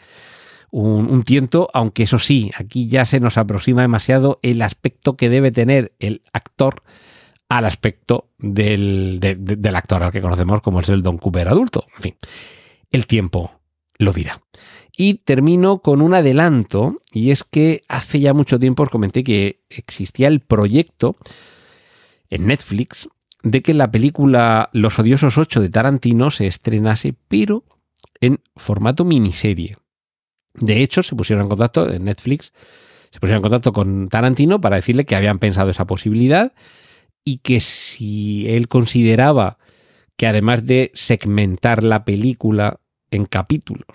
un, 0.70 1.22
tiento, 1.22 1.68
aunque 1.72 2.04
eso 2.04 2.18
sí, 2.18 2.50
aquí 2.56 2.86
ya 2.86 3.04
se 3.04 3.20
nos 3.20 3.38
aproxima 3.38 3.82
demasiado 3.82 4.38
el 4.42 4.62
aspecto 4.62 5.16
que 5.16 5.28
debe 5.28 5.52
tener 5.52 5.94
el 6.00 6.22
actor 6.32 6.82
al 7.48 7.64
aspecto 7.64 8.30
del, 8.38 9.18
de, 9.20 9.36
de, 9.36 9.56
del 9.56 9.76
actor 9.76 10.02
al 10.02 10.12
que 10.12 10.20
conocemos 10.20 10.60
como 10.60 10.80
es 10.80 10.88
el 10.88 11.02
Don 11.02 11.18
Cooper 11.18 11.48
adulto. 11.48 11.86
En 11.96 12.02
fin, 12.02 12.16
el 12.90 13.06
tiempo 13.06 13.60
lo 13.98 14.12
dirá. 14.12 14.42
Y 14.96 15.14
termino 15.14 15.80
con 15.80 16.00
un 16.00 16.14
adelanto, 16.14 17.00
y 17.12 17.30
es 17.30 17.44
que 17.44 17.84
hace 17.88 18.20
ya 18.20 18.32
mucho 18.34 18.58
tiempo 18.58 18.82
os 18.82 18.88
comenté 18.88 19.24
que 19.24 19.62
existía 19.68 20.28
el 20.28 20.40
proyecto 20.40 21.16
en 22.30 22.46
Netflix 22.46 23.08
de 23.42 23.62
que 23.62 23.74
la 23.74 23.90
película 23.90 24.70
Los 24.72 24.98
Odiosos 24.98 25.38
8 25.38 25.60
de 25.60 25.68
Tarantino 25.68 26.30
se 26.30 26.46
estrenase, 26.46 27.14
pero 27.28 27.64
en 28.20 28.40
formato 28.56 29.04
miniserie. 29.04 29.76
De 30.54 30.82
hecho, 30.82 31.02
se 31.02 31.14
pusieron 31.14 31.44
en 31.44 31.48
contacto 31.48 31.90
en 31.90 32.04
Netflix, 32.04 32.52
se 33.10 33.20
pusieron 33.20 33.38
en 33.38 33.42
contacto 33.42 33.72
con 33.72 34.08
Tarantino 34.08 34.60
para 34.60 34.76
decirle 34.76 35.04
que 35.04 35.16
habían 35.16 35.38
pensado 35.38 35.70
esa 35.70 35.86
posibilidad 35.86 36.52
y 37.24 37.38
que 37.38 37.60
si 37.60 38.48
él 38.48 38.68
consideraba 38.68 39.58
que 40.16 40.26
además 40.26 40.64
de 40.64 40.92
segmentar 40.94 41.84
la 41.84 42.04
película 42.04 42.80
en 43.10 43.26
capítulos, 43.26 43.86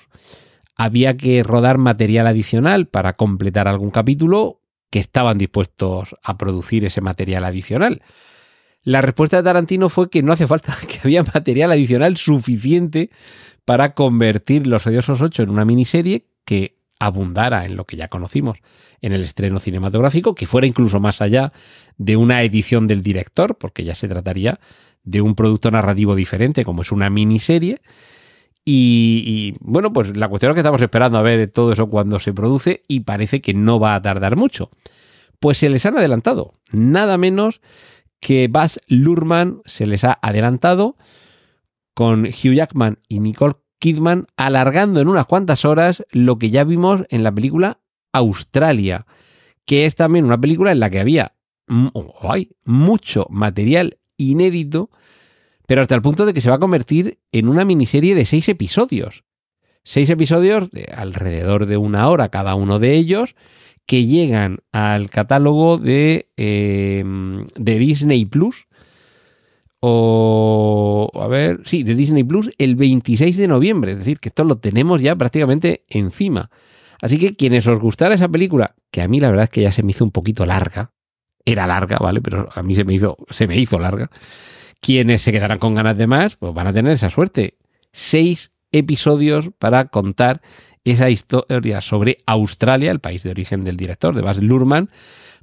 había 0.76 1.18
que 1.18 1.44
rodar 1.44 1.78
material 1.78 2.28
adicional 2.28 2.88
para 2.88 3.14
completar 3.14 3.68
algún 3.68 3.90
capítulo, 3.90 4.62
que 4.92 5.00
estaban 5.00 5.38
dispuestos 5.38 6.16
a 6.22 6.38
producir 6.38 6.86
ese 6.86 7.02
material 7.02 7.46
adicional. 7.46 8.04
La 8.84 9.02
respuesta 9.02 9.38
de 9.38 9.44
Tarantino 9.44 9.90
fue 9.90 10.10
que 10.10 10.22
no 10.22 10.34
hace 10.34 10.48
falta, 10.48 10.78
que 10.88 11.00
había 11.04 11.24
material 11.24 11.72
adicional 11.72 12.18
suficiente 12.18 13.10
para 13.72 13.94
convertir 13.94 14.68
Los 14.68 14.86
Odiosos 14.86 15.22
8 15.22 15.44
en 15.44 15.50
una 15.50 15.64
miniserie 15.64 16.26
que 16.44 16.76
abundara 17.00 17.66
en 17.66 17.78
lo 17.78 17.86
que 17.86 17.96
ya 17.96 18.10
conocimos 18.10 18.58
en 19.00 19.14
el 19.14 19.24
estreno 19.24 19.60
cinematográfico, 19.60 20.36
que 20.36 20.46
fuera 20.46 20.68
incluso 20.68 21.00
más 21.00 21.22
allá 21.22 21.54
de 21.96 22.18
una 22.18 22.44
edición 22.44 22.86
del 22.86 23.02
director, 23.02 23.58
porque 23.58 23.86
ya 23.86 23.96
se 23.96 24.10
trataría 24.10 24.60
de 25.06 25.22
un 25.22 25.36
producto 25.36 25.72
narrativo 25.72 26.16
diferente, 26.16 26.66
como 26.66 26.82
es 26.82 26.92
una 26.92 27.10
miniserie. 27.10 27.80
Y, 28.66 29.24
y, 29.26 29.56
bueno, 29.62 29.94
pues 29.94 30.18
la 30.18 30.28
cuestión 30.28 30.52
es 30.52 30.56
que 30.56 30.60
estamos 30.60 30.82
esperando 30.82 31.18
a 31.18 31.22
ver 31.22 31.50
todo 31.50 31.72
eso 31.72 31.90
cuando 31.90 32.20
se 32.20 32.34
produce 32.34 32.84
y 32.90 33.00
parece 33.00 33.40
que 33.40 33.54
no 33.54 33.80
va 33.80 33.96
a 33.96 34.02
tardar 34.02 34.36
mucho. 34.36 34.70
Pues 35.40 35.60
se 35.60 35.70
les 35.70 35.86
han 35.86 35.98
adelantado, 35.98 36.56
nada 36.74 37.18
menos 37.18 37.62
que 38.20 38.50
Baz 38.50 38.82
Luhrmann 38.88 39.62
se 39.64 39.86
les 39.86 40.04
ha 40.04 40.20
adelantado 40.22 40.98
con 41.94 42.26
Hugh 42.26 42.54
Jackman 42.54 43.00
y 43.08 43.22
Nicole 43.22 43.61
Kidman 43.82 44.28
alargando 44.38 45.02
en 45.02 45.08
unas 45.08 45.26
cuantas 45.26 45.66
horas 45.66 46.06
lo 46.12 46.38
que 46.38 46.52
ya 46.52 46.64
vimos 46.64 47.02
en 47.10 47.24
la 47.24 47.32
película 47.32 47.80
Australia, 48.14 49.08
que 49.66 49.88
es 49.88 49.96
también 49.96 50.24
una 50.24 50.40
película 50.40 50.72
en 50.72 50.80
la 50.80 50.92
que 50.92 51.00
había 51.00 51.34
hay 52.22 52.52
mucho 52.64 53.26
material 53.30 53.98
inédito, 54.18 54.90
pero 55.66 55.82
hasta 55.82 55.96
el 55.96 56.02
punto 56.02 56.26
de 56.26 56.34
que 56.34 56.42
se 56.42 56.50
va 56.50 56.58
a 56.58 56.60
convertir 56.60 57.20
en 57.32 57.48
una 57.48 57.66
miniserie 57.66 58.14
de 58.14 58.26
seis 58.26 58.50
episodios. 58.50 59.24
Seis 59.84 60.10
episodios 60.10 60.70
de 60.70 60.92
alrededor 60.96 61.66
de 61.66 61.78
una 61.78 62.08
hora 62.10 62.30
cada 62.30 62.56
uno 62.56 62.78
de 62.78 62.96
ellos, 62.96 63.36
que 63.88 64.06
llegan 64.06 64.60
al 64.72 65.10
catálogo 65.10 65.78
de, 65.78 66.30
eh, 66.38 67.04
de 67.56 67.80
Disney 67.80 68.26
Plus 68.26 68.68
o 69.82 71.12
a 71.16 71.28
ver, 71.28 71.62
sí, 71.66 71.84
de 71.84 71.96
Disney 71.96 72.24
Plus 72.24 72.52
el 72.58 72.76
26 72.76 73.36
de 73.36 73.48
noviembre, 73.48 73.94
es 73.94 73.98
decir, 73.98 74.20
que 74.20 74.30
esto 74.30 74.44
lo 74.44 74.58
tenemos 74.58 75.02
ya 75.02 75.16
prácticamente 75.16 75.84
encima. 75.90 76.50
Así 77.02 77.18
que 77.18 77.36
quienes 77.36 77.66
os 77.68 77.80
gustara 77.80 78.16
esa 78.16 78.30
película, 78.30 78.76
que 78.92 79.02
a 79.02 79.08
mí 79.08 79.20
la 79.20 79.30
verdad 79.30 79.46
es 79.46 79.50
que 79.50 79.62
ya 79.62 79.72
se 79.72 79.82
me 79.82 79.92
hizo 79.92 80.04
un 80.04 80.12
poquito 80.12 80.46
larga, 80.46 80.92
era 81.46 81.66
larga, 81.66 81.98
¿vale? 81.98 82.22
Pero 82.22 82.48
a 82.54 82.62
mí 82.62 82.76
se 82.76 82.84
me 82.84 82.94
hizo, 82.94 83.18
se 83.32 83.48
me 83.48 83.58
hizo 83.58 83.80
larga. 83.80 84.12
Quienes 84.80 85.24
se 85.24 85.32
quedarán 85.32 85.58
con 85.58 85.74
ganas 85.74 85.98
de 85.98 86.06
más, 86.06 86.38
pues 86.38 86.54
van 86.54 86.68
a 86.68 86.74
tener 86.74 86.94
esa 86.94 87.10
suerte. 87.10 87.58
Seis 87.92 88.52
episodios 88.72 89.50
para 89.58 89.86
contar 89.86 90.42
esa 90.84 91.10
historia 91.10 91.82
sobre 91.82 92.18
Australia, 92.26 92.92
el 92.92 93.00
país 93.00 93.24
de 93.24 93.32
origen 93.32 93.64
del 93.64 93.78
director, 93.78 94.16
de 94.16 94.22
Baz 94.22 94.38
Luhrmann, 94.38 94.90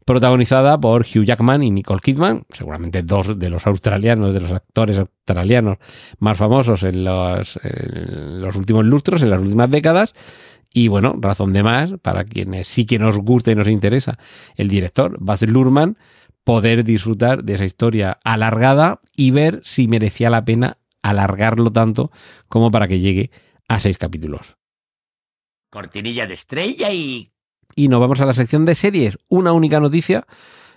protagonizada 0.09 0.81
por 0.81 1.03
Hugh 1.03 1.27
Jackman 1.27 1.63
y 1.63 1.71
Nicole 1.71 2.01
Kidman, 2.01 2.47
seguramente 2.49 3.03
dos 3.03 3.39
de 3.39 3.51
los 3.51 3.67
australianos, 3.67 4.33
de 4.33 4.41
los 4.41 4.51
actores 4.53 4.99
australianos 4.99 5.77
más 6.19 6.39
famosos 6.39 6.83
en 6.83 7.05
los, 7.05 8.57
últimos 8.57 8.87
lustros, 8.87 9.21
en 9.21 9.29
las 9.29 9.39
últimas 9.39 9.71
décadas. 9.71 10.15
Y 10.73 10.89
bueno, 10.89 11.15
razón 11.21 11.53
de 11.53 11.63
más 11.63 11.93
para 12.01 12.25
quienes 12.25 12.69
sí 12.69 12.87
que 12.87 12.99
nos 12.99 13.19
gusta 13.19 13.53
y 13.53 13.55
nos 13.55 13.69
interesa 13.69 14.19
el 14.57 14.69
director, 14.69 15.15
Baz 15.21 15.43
Luhrmann, 15.43 15.99
poder 16.43 16.85
disfrutar 16.85 17.45
de 17.45 17.57
esa 17.57 17.67
historia 17.67 18.19
alargada 18.25 19.03
y 19.15 19.31
ver 19.31 19.61
si 19.63 19.89
merecía 19.89 20.31
la 20.31 20.47
pena 20.47 20.79
alargarlo 21.03 21.71
tanto 21.71 22.11
como 22.49 22.71
para 22.71 22.89
que 22.89 23.01
llegue 23.01 23.31
a 23.69 23.79
seis 23.79 23.99
capítulos. 23.99 24.57
Cortinilla 25.69 26.27
de 26.27 26.33
estrella 26.33 26.95
y 26.95 27.29
y 27.79 27.87
nos 27.87 28.01
vamos 28.01 28.21
a 28.21 28.27
la 28.27 28.33
sección 28.33 28.65
de 28.65 28.75
series. 28.75 29.19
Una 29.29 29.53
única 29.53 29.79
noticia, 29.79 30.27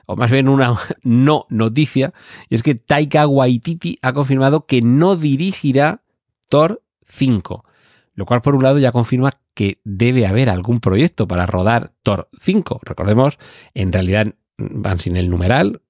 o 0.06 0.16
más 0.16 0.30
bien 0.30 0.48
una 0.48 0.76
no 1.04 1.48
noticia, 1.50 2.14
y 2.48 2.54
es 2.54 2.62
que 2.62 2.76
Taika 2.76 3.26
Waititi 3.26 3.98
ha 4.04 4.14
confirmado 4.14 4.68
que 4.68 4.82
no 4.82 5.16
dirigirá 5.16 6.04
Thor 6.48 6.84
5. 7.08 7.66
lo 8.14 8.26
cual 8.28 8.44
por 8.44 8.54
un 8.54 8.62
lado 8.62 8.78
ya 8.78 8.92
confirma 8.92 9.40
que 9.56 9.82
debe 9.84 10.28
haber 10.28 10.48
algún 10.48 10.80
proyecto 10.80 11.28
para 11.28 11.48
rodar 11.48 11.92
Thor 12.04 12.30
5. 12.40 12.82
Recordemos, 12.84 13.40
en 13.74 13.92
realidad 13.92 14.36
van 14.60 15.00
sin 15.00 15.16
el 15.16 15.28
numeral, 15.28 15.82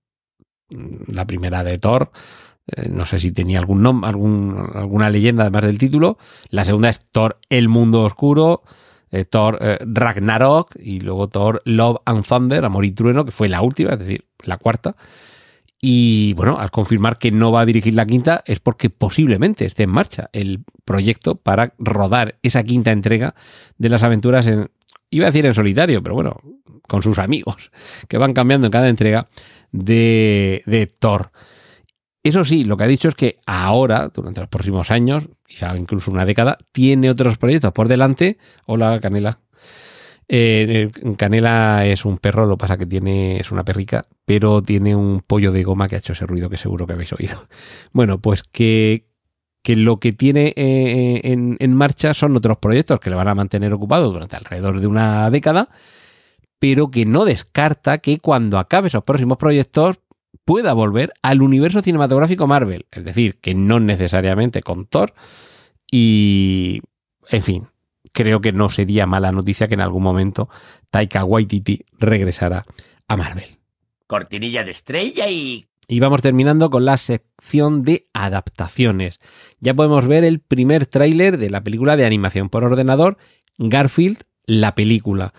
la 0.70 1.28
primera 1.28 1.66
de 1.66 1.78
Thor, 1.78 2.14
eh, 2.68 2.88
no 2.88 3.06
sé 3.06 3.20
si 3.20 3.34
tenía 3.34 3.60
algún 3.60 3.82
nombre, 3.82 4.08
algún, 4.08 4.66
alguna 4.76 5.10
leyenda 5.10 5.44
además 5.44 5.66
del 5.66 5.78
título. 5.78 6.18
La 6.52 6.64
segunda 6.64 6.88
es 6.88 7.02
Thor 7.12 7.38
El 7.50 7.68
Mundo 7.68 8.04
Oscuro, 8.04 8.64
eh, 9.12 9.26
Thor 9.26 9.58
eh, 9.62 9.78
Ragnarok 9.86 10.76
y 10.80 11.02
luego 11.02 11.28
Thor 11.28 11.62
Love 11.66 12.02
and 12.06 12.26
Thunder, 12.26 12.66
Amor 12.66 12.86
y 12.86 12.92
Trueno, 12.92 13.26
que 13.26 13.32
fue 13.32 13.50
la 13.50 13.62
última, 13.62 13.94
es 13.94 14.00
decir, 14.00 14.26
la 14.44 14.58
cuarta. 14.58 14.96
Y 15.82 16.34
bueno, 16.34 16.60
al 16.60 16.70
confirmar 16.70 17.18
que 17.18 17.32
no 17.32 17.52
va 17.52 17.62
a 17.62 17.66
dirigir 17.66 17.96
la 17.96 18.06
quinta 18.06 18.44
es 18.46 18.60
porque 18.60 18.92
posiblemente 18.92 19.66
esté 19.66 19.84
en 19.84 19.90
marcha 19.90 20.30
el 20.32 20.64
proyecto 20.86 21.36
para 21.36 21.74
rodar 21.80 22.38
esa 22.44 22.64
quinta 22.64 22.92
entrega 22.92 23.34
de 23.78 23.90
las 23.90 24.04
aventuras 24.04 24.46
en, 24.46 24.70
iba 25.10 25.26
a 25.26 25.32
decir 25.32 25.46
en 25.46 25.56
solitario, 25.56 26.04
pero 26.04 26.16
bueno, 26.16 26.40
con 26.88 27.02
sus 27.02 27.18
amigos, 27.18 27.72
que 28.08 28.18
van 28.18 28.34
cambiando 28.34 28.68
en 28.68 28.72
cada 28.72 28.90
entrega 28.90 29.28
de, 29.72 30.64
de 30.66 30.88
Thor. 30.88 31.32
Eso 32.24 32.46
sí, 32.46 32.64
lo 32.64 32.78
que 32.78 32.84
ha 32.84 32.88
dicho 32.88 33.10
es 33.10 33.16
que 33.16 33.40
ahora, 33.48 34.10
durante 34.14 34.42
los 34.42 34.50
próximos 34.50 34.92
años, 34.92 35.26
quizá 35.48 35.76
incluso 35.76 36.12
una 36.12 36.26
década, 36.26 36.60
tiene 36.72 37.10
otros 37.10 37.38
proyectos 37.38 37.72
por 37.74 37.88
delante. 37.88 38.38
Hola, 38.68 39.00
Canela. 39.00 39.40
Eh, 40.28 40.92
Canela 41.18 41.86
es 41.86 42.06
un 42.06 42.20
perro, 42.20 42.46
lo 42.46 42.58
pasa 42.58 42.78
que 42.78 42.86
tiene, 42.86 43.38
es 43.38 43.52
una 43.52 43.66
perrica, 43.66 44.08
pero 44.24 44.62
tiene 44.62 44.96
un 44.96 45.22
pollo 45.26 45.52
de 45.52 45.64
goma 45.64 45.90
que 45.90 45.96
ha 45.96 45.98
hecho 45.98 46.14
ese 46.14 46.28
ruido 46.28 46.50
que 46.50 46.58
seguro 46.58 46.86
que 46.86 46.94
habéis 46.94 47.12
oído. 47.14 47.38
Bueno, 47.92 48.22
pues 48.22 48.44
que, 48.44 49.08
que 49.64 49.76
lo 49.76 50.00
que 50.00 50.14
tiene 50.14 50.54
eh, 50.56 51.22
en, 51.24 51.58
en 51.60 51.76
marcha 51.76 52.14
son 52.14 52.36
otros 52.36 52.58
proyectos 52.58 53.00
que 53.00 53.10
le 53.10 53.16
van 53.16 53.30
a 53.30 53.36
mantener 53.36 53.74
ocupado 53.74 54.12
durante 54.12 54.36
alrededor 54.36 54.80
de 54.80 54.88
una 54.88 55.30
década, 55.32 55.70
pero 56.60 56.92
que 56.92 57.08
no 57.08 57.26
descarta 57.26 57.98
que 57.98 58.20
cuando 58.20 58.60
acabe 58.60 58.90
esos 58.90 59.04
próximos 59.04 59.38
proyectos 59.38 59.98
pueda 60.46 60.74
volver 60.74 61.14
al 61.22 61.42
universo 61.42 61.82
cinematográfico 61.82 62.48
Marvel. 62.48 62.86
Es 62.92 63.06
decir, 63.06 63.40
que 63.40 63.54
no 63.54 63.80
necesariamente 63.80 64.62
con 64.62 64.86
Thor. 64.86 65.14
Y, 65.90 66.82
en 67.30 67.44
fin, 67.44 67.68
creo 68.12 68.42
que 68.42 68.52
no 68.52 68.70
sería 68.70 69.06
mala 69.06 69.32
noticia 69.32 69.68
que 69.68 69.76
en 69.76 69.82
algún 69.82 70.04
momento 70.04 70.50
Taika 70.90 71.24
Waititi 71.24 71.86
regresara 72.00 72.66
a 73.08 73.18
Marvel. 73.18 73.58
Cortinilla 74.08 74.64
de 74.64 74.72
estrella 74.72 75.30
y... 75.30 75.68
Y 75.88 76.00
vamos 76.00 76.22
terminando 76.22 76.70
con 76.70 76.86
la 76.86 76.96
sección 76.96 77.84
de 77.84 78.08
adaptaciones. 78.14 79.20
Ya 79.60 79.74
podemos 79.74 80.08
ver 80.08 80.24
el 80.24 80.40
primer 80.40 80.86
tráiler 80.86 81.38
de 81.38 81.50
la 81.50 81.64
película 81.64 81.98
de 81.98 82.06
animación 82.06 82.50
por 82.50 82.64
ordenador, 82.64 83.18
Garfield, 83.58 84.20
la 84.46 84.74
película. 84.74 85.34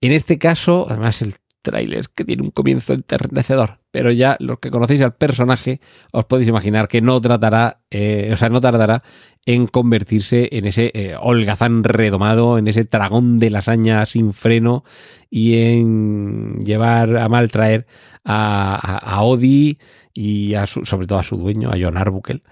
En 0.00 0.12
este 0.12 0.38
caso, 0.38 0.86
además 0.88 1.20
el 1.22 1.34
tráiler 1.62 2.08
que 2.14 2.24
tiene 2.24 2.42
un 2.42 2.50
comienzo 2.50 2.92
enternecedor, 2.92 3.78
pero 3.90 4.10
ya 4.10 4.36
los 4.40 4.58
que 4.58 4.70
conocéis 4.70 5.00
al 5.00 5.14
personaje 5.14 5.80
os 6.10 6.24
podéis 6.24 6.48
imaginar 6.48 6.88
que 6.88 7.00
no 7.00 7.20
tratará, 7.20 7.80
eh, 7.90 8.30
o 8.32 8.36
sea, 8.36 8.48
no 8.48 8.60
tardará 8.60 9.02
en 9.46 9.66
convertirse 9.66 10.48
en 10.52 10.66
ese 10.66 10.90
eh, 10.94 11.14
holgazán 11.18 11.84
redomado, 11.84 12.58
en 12.58 12.68
ese 12.68 12.84
dragón 12.84 13.38
de 13.38 13.50
lasaña 13.50 14.04
sin 14.06 14.32
freno 14.32 14.84
y 15.30 15.56
en 15.56 16.58
llevar 16.58 17.16
a 17.16 17.28
maltraer 17.28 17.86
a, 18.24 18.74
a, 18.74 18.98
a 18.98 19.22
Odi 19.22 19.78
y 20.12 20.54
a 20.54 20.66
su, 20.66 20.84
sobre 20.84 21.06
todo 21.06 21.18
a 21.20 21.24
su 21.24 21.36
dueño, 21.36 21.70
a 21.70 21.76
John 21.80 21.96
Arbuckle. 21.96 22.42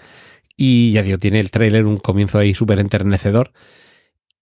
Y 0.56 0.92
ya 0.92 1.02
digo, 1.02 1.18
tiene 1.18 1.40
el 1.40 1.50
tráiler 1.50 1.86
un 1.86 1.96
comienzo 1.96 2.38
ahí 2.38 2.52
súper 2.52 2.80
enternecedor. 2.80 3.52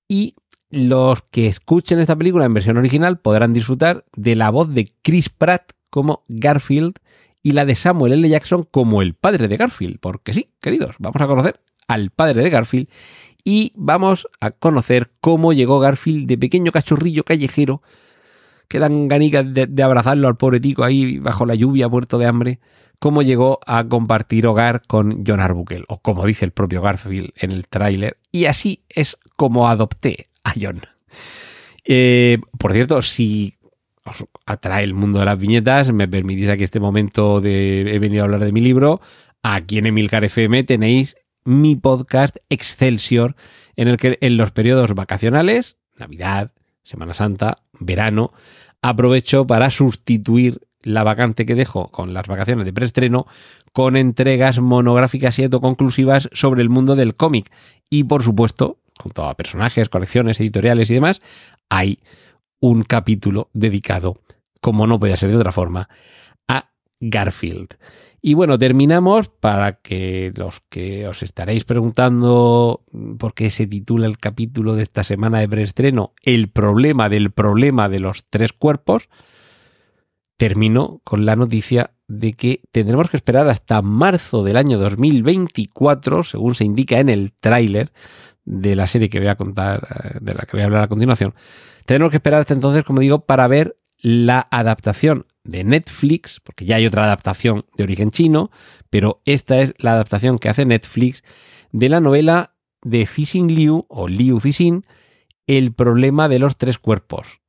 Y 0.09 0.35
los 0.71 1.23
que 1.31 1.47
escuchen 1.47 1.99
esta 1.99 2.17
película 2.17 2.45
en 2.45 2.55
versión 2.55 2.77
original 2.77 3.19
podrán 3.19 3.53
disfrutar 3.53 4.05
de 4.15 4.37
la 4.37 4.51
voz 4.51 4.73
de 4.75 4.93
Chris 5.03 5.29
Pratt 5.29 5.73
como 5.91 6.25
Garfield 6.29 6.97
y 7.43 7.53
la 7.53 7.65
de 7.65 7.75
Samuel 7.75 8.13
L. 8.13 8.29
Jackson 8.29 8.67
como 8.71 9.01
el 9.01 9.15
padre 9.15 9.49
de 9.49 9.57
Garfield. 9.57 9.99
Porque 10.01 10.35
sí, 10.35 10.51
queridos, 10.61 10.97
vamos 10.99 11.21
a 11.21 11.27
conocer 11.27 11.61
al 11.87 12.11
padre 12.11 12.43
de 12.43 12.51
Garfield 12.51 12.89
y 13.45 13.73
vamos 13.77 14.29
a 14.41 14.51
conocer 14.51 15.11
cómo 15.21 15.53
llegó 15.53 15.81
Garfield 15.81 16.27
de 16.27 16.37
pequeño 16.37 16.73
cachorrillo 16.73 17.25
callejero 17.25 17.83
que 18.69 18.79
dan 18.79 19.09
ganigas 19.09 19.47
de, 19.55 19.67
de, 19.67 19.83
abrazarlo 19.83 20.29
al 20.29 20.37
pobre 20.37 20.61
tico 20.61 20.85
ahí 20.85 21.19
bajo 21.19 21.47
la 21.47 21.55
lluvia, 21.55 21.89
muerto 21.89 22.19
de 22.19 22.27
hambre, 22.27 22.61
cómo 22.99 23.23
llegó 23.23 23.61
a 23.67 23.89
compartir 23.89 24.47
hogar 24.47 24.83
con 24.87 25.25
John 25.27 25.41
Arbuckle, 25.41 25.85
o 25.89 26.03
como 26.03 26.27
dice 26.27 26.45
el 26.45 26.51
propio 26.51 26.83
Garfield 26.83 27.31
en 27.37 27.53
el 27.53 27.67
tráiler, 27.67 28.19
y 28.31 28.45
así 28.45 28.85
es 28.91 29.17
como 29.37 29.69
adopté 29.69 30.29
Eh, 31.91 32.37
por 32.59 32.75
cierto, 32.75 33.01
si 33.01 33.55
os 34.05 34.27
atrae 34.45 34.85
el 34.85 34.93
mundo 34.93 35.21
de 35.21 35.25
las 35.25 35.39
viñetas, 35.39 35.91
me 35.91 36.07
permitís 36.07 36.51
aquí 36.51 36.63
este 36.63 36.81
momento 36.81 37.41
de 37.41 37.95
he 37.95 37.99
venido 37.99 38.23
a 38.23 38.25
hablar 38.27 38.45
de 38.45 38.53
mi 38.53 38.61
libro, 38.61 39.01
aquí 39.43 39.79
en 39.79 39.87
Emilcar 39.87 40.23
FM 40.23 40.65
tenéis 40.65 41.17
mi 41.45 41.77
podcast 41.77 42.37
Excelsior, 42.51 43.37
en 43.75 43.89
el 43.89 43.97
que 43.97 44.19
en 44.21 44.37
los 44.37 44.51
periodos 44.51 44.95
vacacionales, 44.95 45.79
Navidad, 45.97 46.53
Semana 46.83 47.15
Santa, 47.15 47.63
verano, 47.73 48.33
aprovecho 48.83 49.47
para 49.47 49.71
sustituir 49.71 50.61
la 50.83 51.05
vacante 51.05 51.47
que 51.47 51.55
dejo 51.55 51.91
con 51.91 52.15
las 52.15 52.27
vacaciones 52.27 52.65
de 52.65 52.73
preestreno 52.73 53.27
con 53.73 53.97
entregas 53.97 54.61
monográficas 54.61 55.39
y 55.39 55.45
autoconclusivas 55.45 56.29
sobre 56.33 56.63
el 56.63 56.69
mundo 56.69 56.97
del 56.97 57.15
cómic. 57.15 57.51
Y 57.91 58.05
por 58.05 58.23
supuesto, 58.23 58.79
junto 59.01 59.25
a 59.25 59.37
personajes, 59.37 59.89
colecciones, 59.89 60.41
editoriales 60.41 60.91
y 60.91 60.95
demás, 60.95 61.23
hay 61.69 62.01
un 62.61 62.83
capítulo 62.83 63.51
dedicado, 63.53 64.17
como 64.61 64.87
no 64.87 64.99
podía 64.99 65.17
ser 65.17 65.31
de 65.31 65.37
otra 65.37 65.53
forma, 65.53 65.89
a 66.49 66.71
Garfield. 67.01 67.77
Y 68.21 68.35
bueno, 68.35 68.59
terminamos 68.59 69.29
para 69.29 69.81
que 69.81 70.33
los 70.37 70.61
que 70.69 71.07
os 71.07 71.23
estaréis 71.23 71.65
preguntando 71.65 72.85
por 73.19 73.35
qué 73.35 73.51
se 73.51 73.67
titula 73.67 74.07
el 74.07 74.19
capítulo 74.19 74.75
de 74.75 74.83
esta 74.83 75.05
semana 75.05 75.39
de 75.39 75.49
preestreno 75.49 76.15
El 76.25 76.49
problema 76.49 77.09
del 77.09 77.31
problema 77.31 77.89
de 77.89 78.01
los 78.01 78.27
tres 78.29 78.53
cuerpos, 78.53 79.09
termino 80.37 81.01
con 81.05 81.27
la 81.27 81.37
noticia 81.37 81.93
de 82.09 82.33
que 82.33 82.63
tendremos 82.73 83.11
que 83.11 83.19
esperar 83.19 83.49
hasta 83.49 83.83
marzo 83.83 84.43
del 84.43 84.57
año 84.57 84.79
2024, 84.79 86.23
según 86.25 86.55
se 86.55 86.65
indica 86.65 86.99
en 86.99 87.11
el 87.11 87.33
tráiler 87.33 87.93
de 88.49 88.75
la 88.75 88.87
serie 88.87 89.11
que 89.11 89.19
voy 89.19 89.29
a 89.29 89.37
contar, 89.37 90.19
de 90.21 90.33
la 90.33 90.41
que 90.41 90.53
voy 90.53 90.63
a 90.63 90.65
hablar 90.65 90.83
a 90.83 90.89
continuación. 90.89 91.35
Tendremos 91.85 92.11
que 92.11 92.17
esperar 92.17 92.41
hasta 92.41 92.55
entonces, 92.55 92.83
como 92.83 93.01
digo, 93.01 93.27
para 93.27 93.47
ver 93.47 93.79
la 93.99 94.49
adaptación 94.51 95.27
de 95.45 95.65
Netflix, 95.65 96.41
porque 96.41 96.65
ya 96.65 96.77
hay 96.77 96.87
otra 96.87 97.05
adaptación 97.05 97.67
de 97.77 97.85
origen 97.85 98.11
chino, 98.11 98.51
pero 98.89 99.21
esta 99.27 99.61
es 99.61 99.75
la 99.79 99.93
adaptación 99.93 100.39
que 100.39 100.49
hace 100.49 100.65
Netflix 100.65 101.25
de 101.73 101.89
la 101.91 102.01
novela 102.01 102.55
de 102.83 103.07
Cixin 103.07 103.55
Liu 103.55 103.85
o 103.89 104.09
Liu 104.09 104.41
Cixin, 104.41 104.85
El 105.47 105.73
problema 105.73 106.29
de 106.29 106.39
los 106.39 106.57
tres 106.57 106.79
cuerpos, 106.79 107.41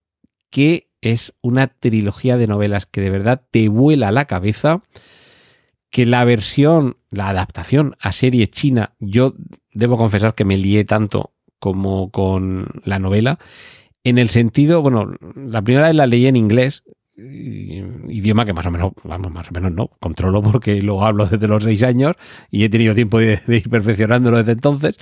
que 0.50 0.90
es 1.02 1.34
una 1.42 1.68
trilogía 1.68 2.38
de 2.38 2.48
novelas 2.48 2.86
que 2.86 3.02
de 3.02 3.10
verdad 3.10 3.46
te 3.52 3.70
vuela 3.70 4.12
la 4.12 4.26
cabeza, 4.26 4.82
que 5.90 6.06
la 6.06 6.24
versión, 6.26 6.98
la 7.10 7.30
adaptación 7.30 7.96
a 8.00 8.12
serie 8.12 8.48
china, 8.48 8.96
yo 9.00 9.36
debo 9.74 9.98
confesar 9.98 10.36
que 10.36 10.46
me 10.46 10.58
lié 10.58 10.86
tanto 10.86 11.34
como 11.60 12.10
con 12.10 12.68
la 12.86 13.00
novela, 13.00 13.38
en 14.04 14.18
el 14.18 14.30
sentido, 14.30 14.82
bueno, 14.82 15.14
la 15.36 15.62
primera 15.62 15.88
vez 15.88 15.96
la 15.96 16.08
leí 16.08 16.26
en 16.28 16.36
inglés, 16.36 16.84
idioma 17.18 18.46
que 18.46 18.54
más 18.54 18.66
o 18.66 18.72
menos, 18.72 18.94
vamos, 19.04 19.32
más 19.32 19.50
o 19.50 19.52
menos 19.54 19.72
no, 19.74 19.90
controlo 20.00 20.42
porque 20.42 20.82
lo 20.82 21.04
hablo 21.04 21.26
desde 21.26 21.48
los 21.48 21.64
seis 21.64 21.84
años 21.84 22.16
y 22.50 22.64
he 22.64 22.70
tenido 22.70 22.96
tiempo 22.96 23.20
de, 23.20 23.40
ir 23.48 23.70
perfeccionándolo 23.70 24.38
desde 24.38 24.54
entonces, 24.54 24.98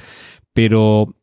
pero 0.53 1.15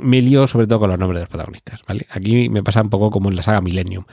me 0.00 0.20
lío 0.20 0.46
sobre 0.46 0.66
todo 0.66 0.80
con 0.80 0.90
los 0.90 0.98
nombres 0.98 1.18
de 1.18 1.22
los 1.22 1.30
protagonistas, 1.30 1.82
¿vale? 1.88 2.06
Aquí 2.10 2.48
me 2.50 2.62
pasa 2.62 2.82
un 2.82 2.90
poco 2.90 3.10
como 3.10 3.30
en 3.30 3.36
la 3.36 3.42
saga 3.42 3.60
Millennium, 3.62 4.04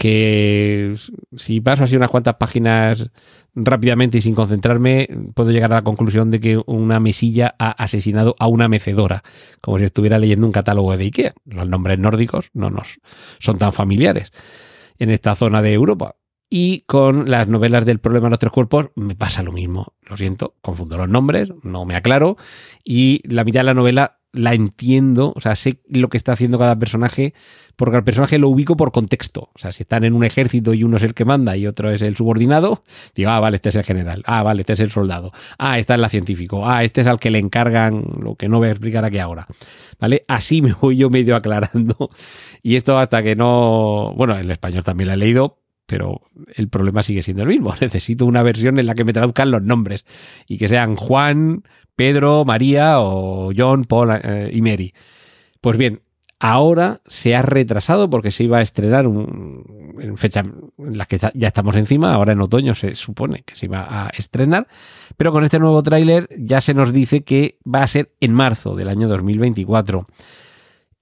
que 0.00 0.96
si 1.36 1.60
paso 1.60 1.84
así 1.84 1.94
unas 1.94 2.08
cuantas 2.08 2.36
páginas 2.36 3.10
rápidamente 3.54 4.16
y 4.16 4.20
sin 4.22 4.34
concentrarme, 4.34 5.10
puedo 5.34 5.50
llegar 5.50 5.70
a 5.72 5.74
la 5.74 5.84
conclusión 5.84 6.30
de 6.30 6.40
que 6.40 6.58
una 6.64 7.00
mesilla 7.00 7.54
ha 7.58 7.72
asesinado 7.72 8.34
a 8.38 8.46
una 8.46 8.66
mecedora, 8.66 9.22
como 9.60 9.76
si 9.76 9.84
estuviera 9.84 10.18
leyendo 10.18 10.46
un 10.46 10.52
catálogo 10.52 10.96
de 10.96 11.04
Ikea. 11.04 11.34
Los 11.44 11.68
nombres 11.68 11.98
nórdicos 11.98 12.48
no 12.54 12.70
nos 12.70 12.98
son 13.40 13.58
tan 13.58 13.74
familiares 13.74 14.32
en 14.98 15.10
esta 15.10 15.34
zona 15.34 15.60
de 15.60 15.74
Europa. 15.74 16.16
Y 16.48 16.80
con 16.86 17.30
las 17.30 17.48
novelas 17.48 17.84
del 17.84 17.98
problema 17.98 18.28
de 18.28 18.30
los 18.30 18.38
tres 18.38 18.52
cuerpos 18.52 18.86
me 18.96 19.16
pasa 19.16 19.42
lo 19.42 19.52
mismo. 19.52 19.92
Lo 20.00 20.16
siento, 20.16 20.56
confundo 20.62 20.96
los 20.96 21.10
nombres, 21.10 21.50
no 21.62 21.84
me 21.84 21.94
aclaro. 21.94 22.38
Y 22.82 23.20
la 23.28 23.44
mitad 23.44 23.60
de 23.60 23.64
la 23.64 23.74
novela 23.74 24.19
la 24.32 24.54
entiendo, 24.54 25.32
o 25.34 25.40
sea, 25.40 25.56
sé 25.56 25.80
lo 25.88 26.08
que 26.08 26.16
está 26.16 26.32
haciendo 26.32 26.58
cada 26.58 26.78
personaje, 26.78 27.34
porque 27.76 27.96
al 27.96 28.04
personaje 28.04 28.38
lo 28.38 28.48
ubico 28.48 28.76
por 28.76 28.92
contexto. 28.92 29.50
O 29.54 29.58
sea, 29.58 29.72
si 29.72 29.82
están 29.82 30.04
en 30.04 30.12
un 30.12 30.24
ejército 30.24 30.74
y 30.74 30.84
uno 30.84 30.98
es 30.98 31.02
el 31.02 31.14
que 31.14 31.24
manda 31.24 31.56
y 31.56 31.66
otro 31.66 31.90
es 31.90 32.02
el 32.02 32.16
subordinado, 32.16 32.82
digo, 33.14 33.30
ah, 33.30 33.40
vale, 33.40 33.56
este 33.56 33.70
es 33.70 33.76
el 33.76 33.84
general, 33.84 34.22
ah, 34.26 34.42
vale, 34.42 34.60
este 34.60 34.74
es 34.74 34.80
el 34.80 34.90
soldado, 34.90 35.32
ah, 35.58 35.78
esta 35.78 35.94
es 35.94 36.00
la 36.00 36.08
científico, 36.08 36.68
ah, 36.68 36.84
este 36.84 37.00
es 37.00 37.06
al 37.06 37.18
que 37.18 37.30
le 37.30 37.38
encargan 37.38 38.04
lo 38.20 38.36
que 38.36 38.48
no 38.48 38.58
voy 38.58 38.68
a 38.68 38.72
explicar 38.72 39.04
aquí 39.04 39.18
ahora. 39.18 39.46
¿Vale? 39.98 40.24
Así 40.28 40.62
me 40.62 40.72
voy 40.74 40.96
yo 40.96 41.10
medio 41.10 41.36
aclarando. 41.36 42.10
Y 42.62 42.76
esto 42.76 42.98
hasta 42.98 43.22
que 43.22 43.36
no, 43.36 44.12
bueno, 44.16 44.38
en 44.38 44.50
español 44.50 44.84
también 44.84 45.08
la 45.08 45.14
he 45.14 45.18
leído, 45.18 45.59
pero 45.90 46.20
el 46.54 46.68
problema 46.68 47.02
sigue 47.02 47.24
siendo 47.24 47.42
el 47.42 47.48
mismo. 47.48 47.74
Necesito 47.80 48.24
una 48.24 48.44
versión 48.44 48.78
en 48.78 48.86
la 48.86 48.94
que 48.94 49.02
me 49.02 49.12
traduzcan 49.12 49.50
los 49.50 49.60
nombres 49.60 50.04
y 50.46 50.56
que 50.56 50.68
sean 50.68 50.94
Juan, 50.94 51.64
Pedro, 51.96 52.44
María 52.44 53.00
o 53.00 53.50
John, 53.56 53.84
Paul 53.86 54.10
eh, 54.22 54.50
y 54.52 54.62
Mary. 54.62 54.94
Pues 55.60 55.76
bien, 55.76 56.02
ahora 56.38 57.00
se 57.06 57.34
ha 57.34 57.42
retrasado 57.42 58.08
porque 58.08 58.30
se 58.30 58.44
iba 58.44 58.58
a 58.58 58.62
estrenar 58.62 59.08
un, 59.08 59.96
en 60.00 60.16
fecha 60.16 60.44
en 60.78 60.96
la 60.96 61.06
que 61.06 61.18
ya 61.18 61.48
estamos 61.48 61.74
encima, 61.74 62.14
ahora 62.14 62.34
en 62.34 62.40
otoño 62.40 62.76
se 62.76 62.94
supone 62.94 63.42
que 63.42 63.56
se 63.56 63.66
iba 63.66 64.06
a 64.06 64.10
estrenar, 64.10 64.68
pero 65.16 65.32
con 65.32 65.42
este 65.42 65.58
nuevo 65.58 65.82
tráiler 65.82 66.28
ya 66.38 66.60
se 66.60 66.72
nos 66.72 66.92
dice 66.92 67.24
que 67.24 67.58
va 67.66 67.82
a 67.82 67.88
ser 67.88 68.12
en 68.20 68.32
marzo 68.32 68.76
del 68.76 68.88
año 68.88 69.08
2024. 69.08 70.06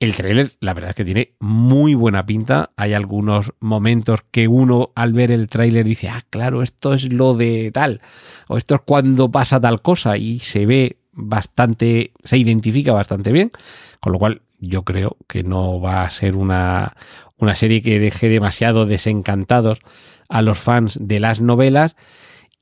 El 0.00 0.14
tráiler, 0.14 0.52
la 0.60 0.74
verdad 0.74 0.90
es 0.90 0.96
que 0.96 1.04
tiene 1.04 1.34
muy 1.40 1.94
buena 1.94 2.24
pinta. 2.24 2.70
Hay 2.76 2.92
algunos 2.92 3.52
momentos 3.58 4.20
que 4.30 4.46
uno 4.46 4.92
al 4.94 5.12
ver 5.12 5.32
el 5.32 5.48
tráiler 5.48 5.84
dice, 5.84 6.08
ah, 6.08 6.22
claro, 6.30 6.62
esto 6.62 6.94
es 6.94 7.12
lo 7.12 7.34
de 7.34 7.72
tal, 7.72 8.00
o 8.46 8.56
esto 8.56 8.76
es 8.76 8.80
cuando 8.82 9.28
pasa 9.30 9.60
tal 9.60 9.82
cosa, 9.82 10.16
y 10.16 10.38
se 10.38 10.66
ve 10.66 10.98
bastante, 11.10 12.12
se 12.22 12.38
identifica 12.38 12.92
bastante 12.92 13.32
bien, 13.32 13.50
con 13.98 14.12
lo 14.12 14.20
cual 14.20 14.42
yo 14.60 14.84
creo 14.84 15.16
que 15.26 15.42
no 15.42 15.80
va 15.80 16.04
a 16.04 16.10
ser 16.10 16.36
una, 16.36 16.96
una 17.36 17.56
serie 17.56 17.82
que 17.82 17.98
deje 17.98 18.28
demasiado 18.28 18.86
desencantados 18.86 19.80
a 20.28 20.42
los 20.42 20.58
fans 20.58 20.96
de 21.00 21.18
las 21.18 21.40
novelas 21.40 21.96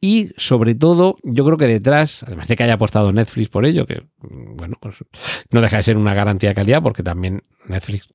y 0.01 0.31
sobre 0.37 0.75
todo, 0.75 1.17
yo 1.23 1.45
creo 1.45 1.57
que 1.57 1.67
detrás, 1.67 2.23
además 2.23 2.49
de 2.49 2.57
que 2.57 2.65
haya 2.65 2.75
apostado 2.75 3.13
Netflix 3.13 3.49
por 3.49 3.65
ello, 3.65 3.87
que 3.87 4.03
bueno, 4.21 4.77
pues 4.81 4.97
no 5.51 5.61
deja 5.61 5.79
de 5.79 5.83
ser 5.83 5.97
una 5.97 6.15
garantía 6.15 6.51
de 6.51 6.55
calidad, 6.55 6.83
porque 6.83 7.03
también 7.03 7.43
Netflix, 7.67 8.09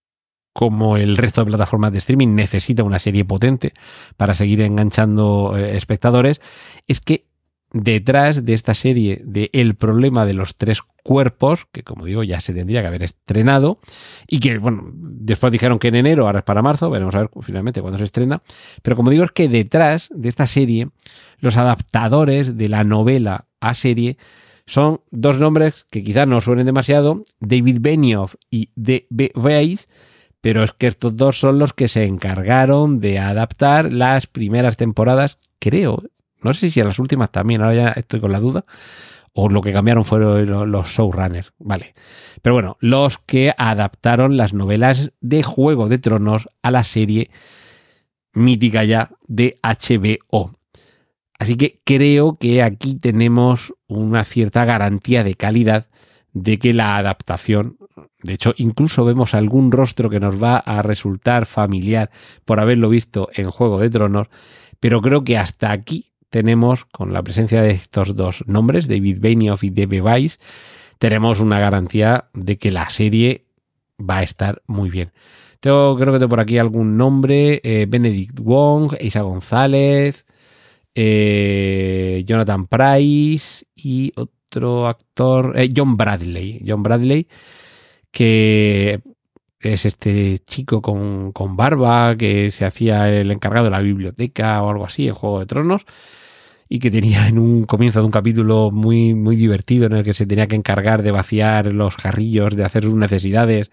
como 0.53 0.97
el 0.97 1.17
resto 1.17 1.41
de 1.41 1.47
plataformas 1.49 1.91
de 1.91 1.97
streaming, 1.97 2.35
necesita 2.35 2.83
una 2.83 2.99
serie 2.99 3.25
potente 3.25 3.73
para 4.15 4.33
seguir 4.33 4.61
enganchando 4.61 5.57
eh, 5.57 5.75
espectadores, 5.75 6.39
es 6.87 7.01
que 7.01 7.30
detrás 7.73 8.45
de 8.45 8.53
esta 8.53 8.73
serie 8.73 9.21
de 9.23 9.49
El 9.53 9.75
problema 9.75 10.25
de 10.25 10.33
los 10.33 10.57
tres 10.57 10.81
cuerpos, 11.03 11.65
que 11.71 11.83
como 11.83 12.05
digo 12.05 12.23
ya 12.23 12.41
se 12.41 12.53
tendría 12.53 12.81
que 12.81 12.87
haber 12.87 13.03
estrenado, 13.03 13.79
y 14.27 14.39
que 14.39 14.57
bueno, 14.57 14.91
después 14.93 15.51
dijeron 15.51 15.79
que 15.79 15.87
en 15.87 15.95
enero, 15.95 16.25
ahora 16.25 16.39
es 16.39 16.45
para 16.45 16.61
marzo, 16.61 16.89
veremos 16.89 17.15
a 17.15 17.19
ver 17.19 17.29
finalmente 17.41 17.81
cuándo 17.81 17.97
se 17.97 18.03
estrena, 18.03 18.41
pero 18.81 18.95
como 18.95 19.09
digo 19.09 19.23
es 19.23 19.31
que 19.31 19.47
detrás 19.47 20.09
de 20.13 20.29
esta 20.29 20.47
serie, 20.47 20.89
los 21.39 21.57
adaptadores 21.57 22.57
de 22.57 22.69
la 22.69 22.83
novela 22.83 23.47
a 23.59 23.73
serie 23.73 24.17
son 24.65 25.01
dos 25.11 25.39
nombres 25.39 25.85
que 25.89 26.03
quizás 26.03 26.27
no 26.27 26.39
suenen 26.41 26.65
demasiado, 26.65 27.23
David 27.39 27.79
Benioff 27.81 28.35
y 28.49 28.69
D.B. 28.75 29.31
Weiss, 29.35 29.89
pero 30.39 30.63
es 30.63 30.73
que 30.73 30.87
estos 30.87 31.15
dos 31.15 31.39
son 31.39 31.59
los 31.59 31.73
que 31.73 31.87
se 31.87 32.05
encargaron 32.05 32.99
de 32.99 33.19
adaptar 33.19 33.91
las 33.91 34.27
primeras 34.27 34.77
temporadas, 34.77 35.39
creo, 35.59 36.03
no 36.43 36.53
sé 36.53 36.69
si 36.69 36.81
a 36.81 36.85
las 36.85 36.99
últimas 36.99 37.31
también, 37.31 37.61
ahora 37.61 37.75
ya 37.75 37.89
estoy 37.89 38.19
con 38.19 38.31
la 38.31 38.39
duda. 38.39 38.65
O 39.33 39.47
lo 39.47 39.61
que 39.61 39.71
cambiaron 39.71 40.03
fueron 40.03 40.71
los 40.71 40.89
showrunners, 40.89 41.53
vale. 41.57 41.93
Pero 42.41 42.53
bueno, 42.53 42.77
los 42.81 43.17
que 43.17 43.53
adaptaron 43.57 44.35
las 44.35 44.53
novelas 44.53 45.13
de 45.21 45.41
Juego 45.41 45.87
de 45.87 45.99
Tronos 45.99 46.49
a 46.61 46.69
la 46.69 46.83
serie 46.83 47.31
mítica 48.33 48.83
ya 48.83 49.11
de 49.27 49.57
HBO. 49.63 50.57
Así 51.39 51.55
que 51.55 51.81
creo 51.85 52.37
que 52.37 52.61
aquí 52.61 52.95
tenemos 52.95 53.73
una 53.87 54.23
cierta 54.25 54.65
garantía 54.65 55.23
de 55.23 55.35
calidad 55.35 55.87
de 56.33 56.59
que 56.59 56.73
la 56.73 56.97
adaptación, 56.97 57.77
de 58.21 58.33
hecho 58.33 58.53
incluso 58.57 59.05
vemos 59.05 59.33
algún 59.33 59.71
rostro 59.71 60.09
que 60.09 60.19
nos 60.19 60.41
va 60.41 60.57
a 60.57 60.81
resultar 60.81 61.45
familiar 61.45 62.11
por 62.45 62.59
haberlo 62.59 62.89
visto 62.89 63.29
en 63.33 63.49
Juego 63.49 63.79
de 63.79 63.89
Tronos, 63.89 64.27
pero 64.79 65.01
creo 65.01 65.23
que 65.23 65.37
hasta 65.37 65.71
aquí 65.71 66.10
tenemos, 66.31 66.85
con 66.85 67.13
la 67.13 67.21
presencia 67.21 67.61
de 67.61 67.71
estos 67.71 68.15
dos 68.15 68.43
nombres, 68.47 68.87
David 68.87 69.17
Benioff 69.19 69.63
y 69.63 69.69
D.B. 69.69 70.01
Weiss, 70.01 70.39
tenemos 70.97 71.39
una 71.41 71.59
garantía 71.59 72.29
de 72.33 72.57
que 72.57 72.71
la 72.71 72.89
serie 72.89 73.45
va 73.99 74.19
a 74.19 74.23
estar 74.23 74.63
muy 74.65 74.89
bien. 74.89 75.11
Tengo, 75.59 75.95
creo 75.97 76.13
que 76.13 76.19
tengo 76.19 76.29
por 76.29 76.39
aquí 76.39 76.57
algún 76.57 76.97
nombre, 76.97 77.59
eh, 77.63 77.85
Benedict 77.87 78.39
Wong, 78.39 78.95
Isa 79.01 79.21
González, 79.21 80.25
eh, 80.95 82.23
Jonathan 82.25 82.65
Price 82.65 83.65
y 83.75 84.13
otro 84.15 84.87
actor, 84.87 85.53
eh, 85.59 85.69
John 85.75 85.97
Bradley. 85.97 86.63
John 86.65 86.81
Bradley, 86.81 87.27
que 88.09 89.01
es 89.59 89.85
este 89.85 90.39
chico 90.39 90.81
con, 90.81 91.33
con, 91.33 91.57
barba 91.57 92.15
que 92.15 92.51
se 92.51 92.65
hacía 92.65 93.09
el 93.09 93.31
encargado 93.31 93.65
de 93.65 93.71
la 93.71 93.81
biblioteca 93.81 94.63
o 94.63 94.69
algo 94.69 94.85
así 94.85 95.07
en 95.07 95.13
Juego 95.13 95.39
de 95.39 95.45
Tronos 95.45 95.85
y 96.73 96.79
que 96.79 96.89
tenía 96.89 97.27
en 97.27 97.37
un 97.37 97.65
comienzo 97.65 97.99
de 97.99 98.05
un 98.05 98.11
capítulo 98.11 98.71
muy, 98.71 99.13
muy 99.13 99.35
divertido 99.35 99.87
en 99.87 99.91
el 99.91 100.05
que 100.05 100.13
se 100.13 100.25
tenía 100.25 100.47
que 100.47 100.55
encargar 100.55 101.03
de 101.03 101.11
vaciar 101.11 101.73
los 101.73 101.97
jarrillos, 101.97 102.55
de 102.55 102.63
hacer 102.63 102.83
sus 102.83 102.95
necesidades 102.95 103.69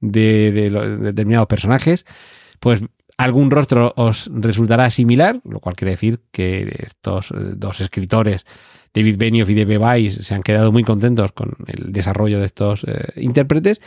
de, 0.00 0.50
de, 0.50 0.70
determinados 0.96 1.46
personajes, 1.46 2.06
pues 2.58 2.80
algún 3.18 3.50
rostro 3.50 3.92
os 3.96 4.30
resultará 4.32 4.88
similar, 4.88 5.42
lo 5.44 5.60
cual 5.60 5.76
quiere 5.76 5.90
decir 5.90 6.20
que 6.32 6.74
estos 6.78 7.32
eh, 7.32 7.34
dos 7.54 7.82
escritores, 7.82 8.46
David 8.94 9.16
Benioff 9.18 9.50
y 9.50 9.54
D.B. 9.54 9.76
Weiss, 9.76 10.14
se 10.14 10.34
han 10.34 10.42
quedado 10.42 10.72
muy 10.72 10.84
contentos 10.84 11.32
con 11.32 11.54
el 11.66 11.92
desarrollo 11.92 12.40
de 12.40 12.46
estos 12.46 12.82
eh, 12.84 13.12
intérpretes 13.16 13.82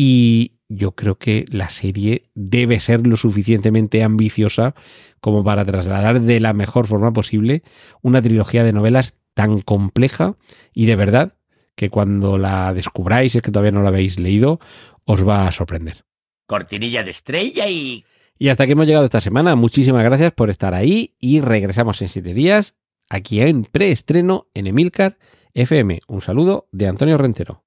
y 0.00 0.60
yo 0.68 0.92
creo 0.92 1.18
que 1.18 1.44
la 1.50 1.70
serie 1.70 2.30
debe 2.36 2.78
ser 2.78 3.04
lo 3.04 3.16
suficientemente 3.16 4.04
ambiciosa 4.04 4.76
como 5.20 5.42
para 5.42 5.64
trasladar 5.64 6.20
de 6.20 6.38
la 6.38 6.52
mejor 6.52 6.86
forma 6.86 7.12
posible 7.12 7.64
una 8.00 8.22
trilogía 8.22 8.62
de 8.62 8.72
novelas 8.72 9.16
tan 9.34 9.60
compleja 9.60 10.36
y 10.72 10.86
de 10.86 10.94
verdad 10.94 11.34
que 11.74 11.90
cuando 11.90 12.38
la 12.38 12.72
descubráis, 12.74 13.34
es 13.34 13.42
que 13.42 13.50
todavía 13.50 13.72
no 13.72 13.82
la 13.82 13.88
habéis 13.88 14.20
leído, 14.20 14.60
os 15.04 15.26
va 15.26 15.48
a 15.48 15.52
sorprender. 15.52 16.04
Cortinilla 16.46 17.02
de 17.02 17.10
estrella 17.10 17.66
y... 17.66 18.04
Y 18.38 18.50
hasta 18.50 18.62
aquí 18.62 18.74
hemos 18.74 18.86
llegado 18.86 19.04
esta 19.04 19.20
semana. 19.20 19.56
Muchísimas 19.56 20.04
gracias 20.04 20.32
por 20.32 20.48
estar 20.48 20.74
ahí 20.74 21.16
y 21.18 21.40
regresamos 21.40 22.00
en 22.02 22.08
siete 22.08 22.34
días 22.34 22.76
aquí 23.08 23.40
en 23.40 23.64
preestreno 23.64 24.46
en 24.54 24.68
Emilcar 24.68 25.18
FM. 25.54 26.02
Un 26.06 26.20
saludo 26.20 26.68
de 26.70 26.86
Antonio 26.86 27.18
Rentero. 27.18 27.64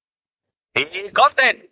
¡Y 0.74 1.10
corten! 1.12 1.71